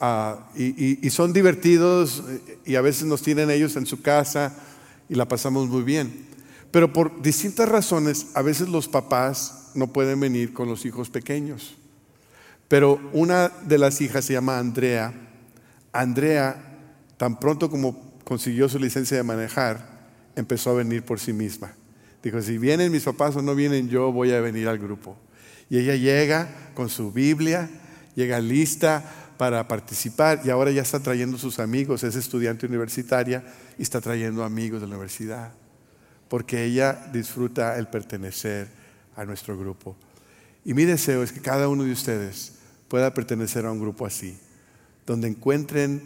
Ah, 0.00 0.50
y, 0.56 1.08
son 1.10 1.32
divertidos 1.32 2.22
y 2.64 2.74
a 2.74 2.80
veces 2.80 3.04
nos 3.04 3.22
tienen 3.22 3.50
ellos 3.50 3.76
en 3.76 3.86
su 3.86 4.02
casa 4.02 4.54
y 5.08 5.14
la 5.14 5.26
pasamos 5.26 5.68
muy 5.68 5.82
bien. 5.82 6.26
Pero 6.70 6.92
por 6.92 7.22
distintas 7.22 7.68
razones, 7.68 8.26
a 8.34 8.42
veces 8.42 8.68
los 8.68 8.88
papás 8.88 9.70
no 9.74 9.92
pueden 9.92 10.18
venir 10.20 10.52
con 10.52 10.68
los 10.68 10.84
hijos 10.84 11.08
pequeños. 11.08 11.76
Pero 12.66 13.00
una 13.12 13.48
de 13.48 13.78
las 13.78 14.00
hijas 14.00 14.24
se 14.24 14.32
llama 14.32 14.58
Andrea. 14.58 15.14
Andrea, 15.92 16.78
tan 17.16 17.38
pronto 17.38 17.70
como 17.70 18.12
consiguió 18.24 18.68
su 18.68 18.78
licencia 18.78 19.16
de 19.16 19.22
manejar, 19.22 20.08
empezó 20.34 20.70
a 20.70 20.74
venir 20.74 21.04
por 21.04 21.20
sí 21.20 21.32
misma. 21.32 21.74
Dijo, 22.24 22.40
si 22.40 22.56
vienen 22.56 22.90
mis 22.90 23.02
papás 23.02 23.36
o 23.36 23.42
no 23.42 23.54
vienen, 23.54 23.90
yo 23.90 24.10
voy 24.10 24.32
a 24.32 24.40
venir 24.40 24.66
al 24.66 24.78
grupo. 24.78 25.14
Y 25.68 25.76
ella 25.76 25.94
llega 25.94 26.48
con 26.72 26.88
su 26.88 27.12
Biblia, 27.12 27.68
llega 28.14 28.40
lista 28.40 29.04
para 29.36 29.68
participar 29.68 30.40
y 30.42 30.48
ahora 30.48 30.70
ya 30.70 30.80
está 30.80 31.00
trayendo 31.00 31.36
sus 31.36 31.58
amigos, 31.58 32.02
es 32.02 32.16
estudiante 32.16 32.64
universitaria 32.64 33.44
y 33.78 33.82
está 33.82 34.00
trayendo 34.00 34.42
amigos 34.42 34.80
de 34.80 34.86
la 34.86 34.94
universidad, 34.94 35.52
porque 36.28 36.64
ella 36.64 37.10
disfruta 37.12 37.76
el 37.76 37.88
pertenecer 37.88 38.68
a 39.16 39.26
nuestro 39.26 39.58
grupo. 39.58 39.94
Y 40.64 40.72
mi 40.72 40.86
deseo 40.86 41.22
es 41.22 41.30
que 41.30 41.42
cada 41.42 41.68
uno 41.68 41.84
de 41.84 41.92
ustedes 41.92 42.54
pueda 42.88 43.12
pertenecer 43.12 43.66
a 43.66 43.70
un 43.70 43.80
grupo 43.80 44.06
así, 44.06 44.38
donde 45.04 45.28
encuentren 45.28 46.00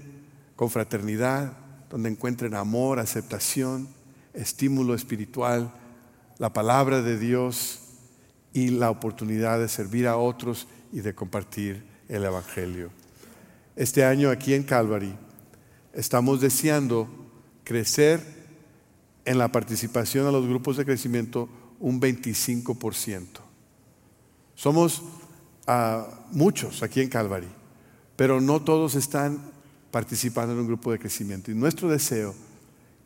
confraternidad, 0.57 1.53
donde 1.91 2.09
encuentren 2.09 2.55
amor, 2.55 2.99
aceptación, 2.99 3.87
estímulo 4.35 4.97
espiritual, 4.97 5.73
la 6.39 6.53
palabra 6.53 7.03
de 7.03 7.19
Dios 7.19 7.81
y 8.53 8.69
la 8.69 8.91
oportunidad 8.91 9.59
de 9.59 9.69
servir 9.69 10.07
a 10.07 10.17
otros 10.17 10.69
y 10.93 11.01
de 11.01 11.15
compartir 11.15 11.85
el 12.09 12.25
Evangelio. 12.25 12.91
Este 13.77 14.05
año 14.05 14.31
aquí 14.31 14.55
en 14.55 14.63
Calvary 14.63 15.15
estamos 15.93 16.41
deseando 16.41 17.09
crecer 17.65 18.23
en 19.25 19.39
la 19.39 19.49
participación 19.49 20.27
a 20.27 20.33
los 20.33 20.47
grupos 20.47 20.77
de 20.77 20.85
crecimiento 20.85 21.49
un 21.81 22.01
25%. 22.01 23.27
Somos 24.55 25.03
ah, 25.67 26.07
muchos 26.33 26.83
aquí 26.83 27.01
en 27.01 27.09
Calvary, 27.09 27.49
pero 28.17 28.41
no 28.41 28.63
todos 28.63 28.95
están 28.95 29.39
participando 29.91 30.55
en 30.55 30.61
un 30.61 30.67
grupo 30.67 30.91
de 30.91 30.99
crecimiento. 30.99 31.51
Y 31.51 31.55
nuestro 31.55 31.89
deseo 31.89 32.35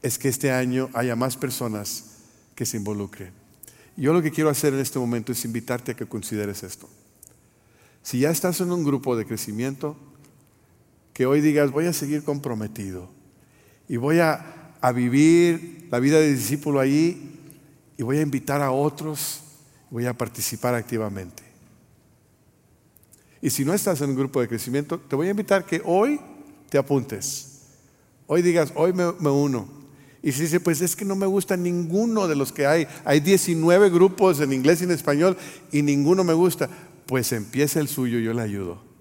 es 0.00 0.18
que 0.18 0.28
este 0.28 0.52
año 0.52 0.88
haya 0.94 1.16
más 1.16 1.36
personas 1.36 2.11
que 2.54 2.66
se 2.66 2.76
involucre. 2.76 3.32
Yo 3.96 4.12
lo 4.12 4.22
que 4.22 4.30
quiero 4.30 4.50
hacer 4.50 4.72
en 4.72 4.80
este 4.80 4.98
momento 4.98 5.32
es 5.32 5.44
invitarte 5.44 5.92
a 5.92 5.96
que 5.96 6.06
consideres 6.06 6.62
esto. 6.62 6.88
Si 8.02 8.20
ya 8.20 8.30
estás 8.30 8.60
en 8.60 8.72
un 8.72 8.84
grupo 8.84 9.16
de 9.16 9.26
crecimiento, 9.26 9.96
que 11.12 11.26
hoy 11.26 11.40
digas, 11.40 11.70
voy 11.70 11.86
a 11.86 11.92
seguir 11.92 12.24
comprometido 12.24 13.08
y 13.88 13.96
voy 13.96 14.18
a, 14.18 14.74
a 14.80 14.92
vivir 14.92 15.88
la 15.90 16.00
vida 16.00 16.18
de 16.18 16.32
discípulo 16.32 16.80
ahí 16.80 17.38
y 17.98 18.02
voy 18.02 18.18
a 18.18 18.22
invitar 18.22 18.62
a 18.62 18.70
otros, 18.70 19.40
voy 19.90 20.06
a 20.06 20.16
participar 20.16 20.74
activamente. 20.74 21.42
Y 23.42 23.50
si 23.50 23.64
no 23.64 23.74
estás 23.74 24.00
en 24.00 24.10
un 24.10 24.16
grupo 24.16 24.40
de 24.40 24.48
crecimiento, 24.48 24.98
te 24.98 25.16
voy 25.16 25.26
a 25.26 25.32
invitar 25.32 25.66
que 25.66 25.82
hoy 25.84 26.18
te 26.70 26.78
apuntes. 26.78 27.60
Hoy 28.26 28.40
digas, 28.40 28.72
hoy 28.74 28.92
me 28.92 29.30
uno. 29.30 29.81
Y 30.22 30.32
si 30.32 30.42
dice, 30.42 30.60
pues 30.60 30.80
es 30.80 30.94
que 30.94 31.04
no 31.04 31.16
me 31.16 31.26
gusta 31.26 31.56
ninguno 31.56 32.28
de 32.28 32.36
los 32.36 32.52
que 32.52 32.66
hay. 32.66 32.86
Hay 33.04 33.20
19 33.20 33.90
grupos 33.90 34.40
en 34.40 34.52
inglés 34.52 34.80
y 34.80 34.84
en 34.84 34.92
español 34.92 35.36
y 35.72 35.82
ninguno 35.82 36.22
me 36.22 36.32
gusta. 36.32 36.68
Pues 37.06 37.32
empieza 37.32 37.80
el 37.80 37.88
suyo, 37.88 38.18
yo 38.20 38.32
le 38.32 38.42
ayudo. 38.42 38.92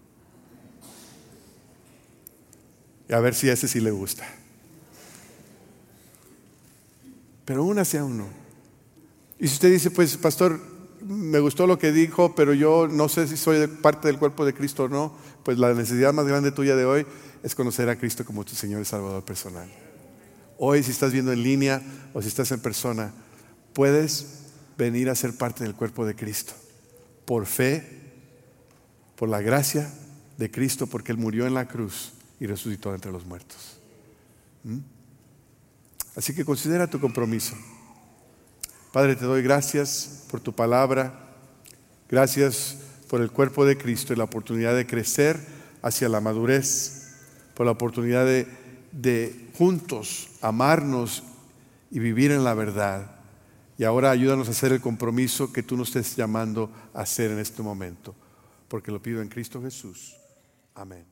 y 3.12 3.13
a 3.13 3.19
ver 3.19 3.36
si 3.36 3.49
a 3.49 3.53
ese 3.53 3.67
sí 3.67 3.81
le 3.81 3.91
gusta. 3.91 4.25
Pero 7.43 7.65
únase 7.65 7.97
a 7.97 8.05
uno. 8.05 8.27
Y 9.38 9.49
si 9.49 9.55
usted 9.55 9.69
dice, 9.69 9.91
pues 9.91 10.15
pastor, 10.15 10.62
me 11.01 11.39
gustó 11.39 11.67
lo 11.67 11.77
que 11.77 11.91
dijo, 11.91 12.34
pero 12.36 12.53
yo 12.53 12.88
no 12.88 13.10
sé 13.10 13.27
si 13.27 13.36
soy 13.36 13.67
parte 13.67 14.07
del 14.07 14.17
cuerpo 14.17 14.45
de 14.45 14.53
Cristo 14.53 14.86
o 14.86 14.88
no, 14.88 15.13
pues 15.43 15.57
la 15.57 15.73
necesidad 15.73 16.13
más 16.13 16.25
grande 16.25 16.53
tuya 16.53 16.77
de 16.77 16.86
hoy 16.86 17.05
es 17.43 17.53
conocer 17.53 17.89
a 17.89 17.97
Cristo 17.97 18.23
como 18.23 18.45
tu 18.45 18.55
Señor 18.55 18.81
y 18.81 18.86
Salvador 18.86 19.25
personal. 19.25 19.69
Hoy 20.63 20.84
si 20.84 20.91
estás 20.91 21.12
viendo 21.12 21.34
en 21.34 21.41
línea 21.41 21.82
o 22.13 22.21
si 22.21 22.28
estás 22.28 22.52
en 22.52 22.60
persona, 22.60 23.12
puedes 23.74 24.43
venir 24.78 25.10
a 25.10 25.15
ser 25.15 25.36
parte 25.36 25.63
del 25.63 25.74
cuerpo 25.74 26.06
de 26.06 26.15
Cristo. 26.15 26.54
Por 27.26 27.47
fe, 27.47 27.84
por 29.15 29.28
la 29.28 29.41
gracia 29.41 29.91
de 30.38 30.52
Cristo, 30.52 30.86
porque 30.86 31.13
Él 31.13 31.17
murió 31.17 31.47
en 31.47 31.56
la 31.56 31.67
cruz 31.67 32.12
y 32.39 32.45
resucitó 32.45 32.93
entre 32.93 33.12
los 33.12 33.26
muertos. 33.26 33.80
¿Mm? 34.63 34.78
Así 36.15 36.36
que 36.36 36.45
considera 36.45 36.86
tu 36.86 37.00
compromiso. 37.00 37.56
Padre, 38.93 39.15
te 39.15 39.26
doy 39.26 39.41
gracias 39.41 40.26
por 40.30 40.41
tu 40.41 40.54
palabra. 40.54 41.28
Gracias 42.08 42.78
por 43.10 43.21
el 43.21 43.32
cuerpo 43.32 43.65
de 43.65 43.80
Cristo 43.80 44.13
y 44.13 44.15
la 44.15 44.26
oportunidad 44.26 44.76
de 44.76 44.86
crecer 44.86 45.39
hacia 45.82 46.08
la 46.08 46.21
madurez, 46.21 47.15
por 47.56 47.65
la 47.65 47.71
oportunidad 47.71 48.28
de, 48.28 48.61
de 48.91 49.49
juntos 49.58 50.30
amarnos 50.41 51.23
y 51.89 51.99
vivir 51.99 52.32
en 52.32 52.43
la 52.43 52.54
verdad. 52.54 53.15
Y 53.77 53.84
ahora 53.84 54.12
ayúdanos 54.12 54.47
a 54.47 54.51
hacer 54.51 54.71
el 54.71 54.82
compromiso 54.82 55.51
que 55.51 55.63
tú 55.63 55.75
nos 55.75 55.89
estés 55.89 56.15
llamando 56.15 56.71
a 56.93 57.01
hacer 57.01 57.32
en 57.32 57.39
este 57.39 57.63
momento, 57.63 58.15
porque 58.67 58.91
lo 58.91 59.01
pido 59.01 59.21
en 59.21 59.30
Cristo 59.30 59.62
Jesús. 59.62 60.15
Amén. 60.75 61.11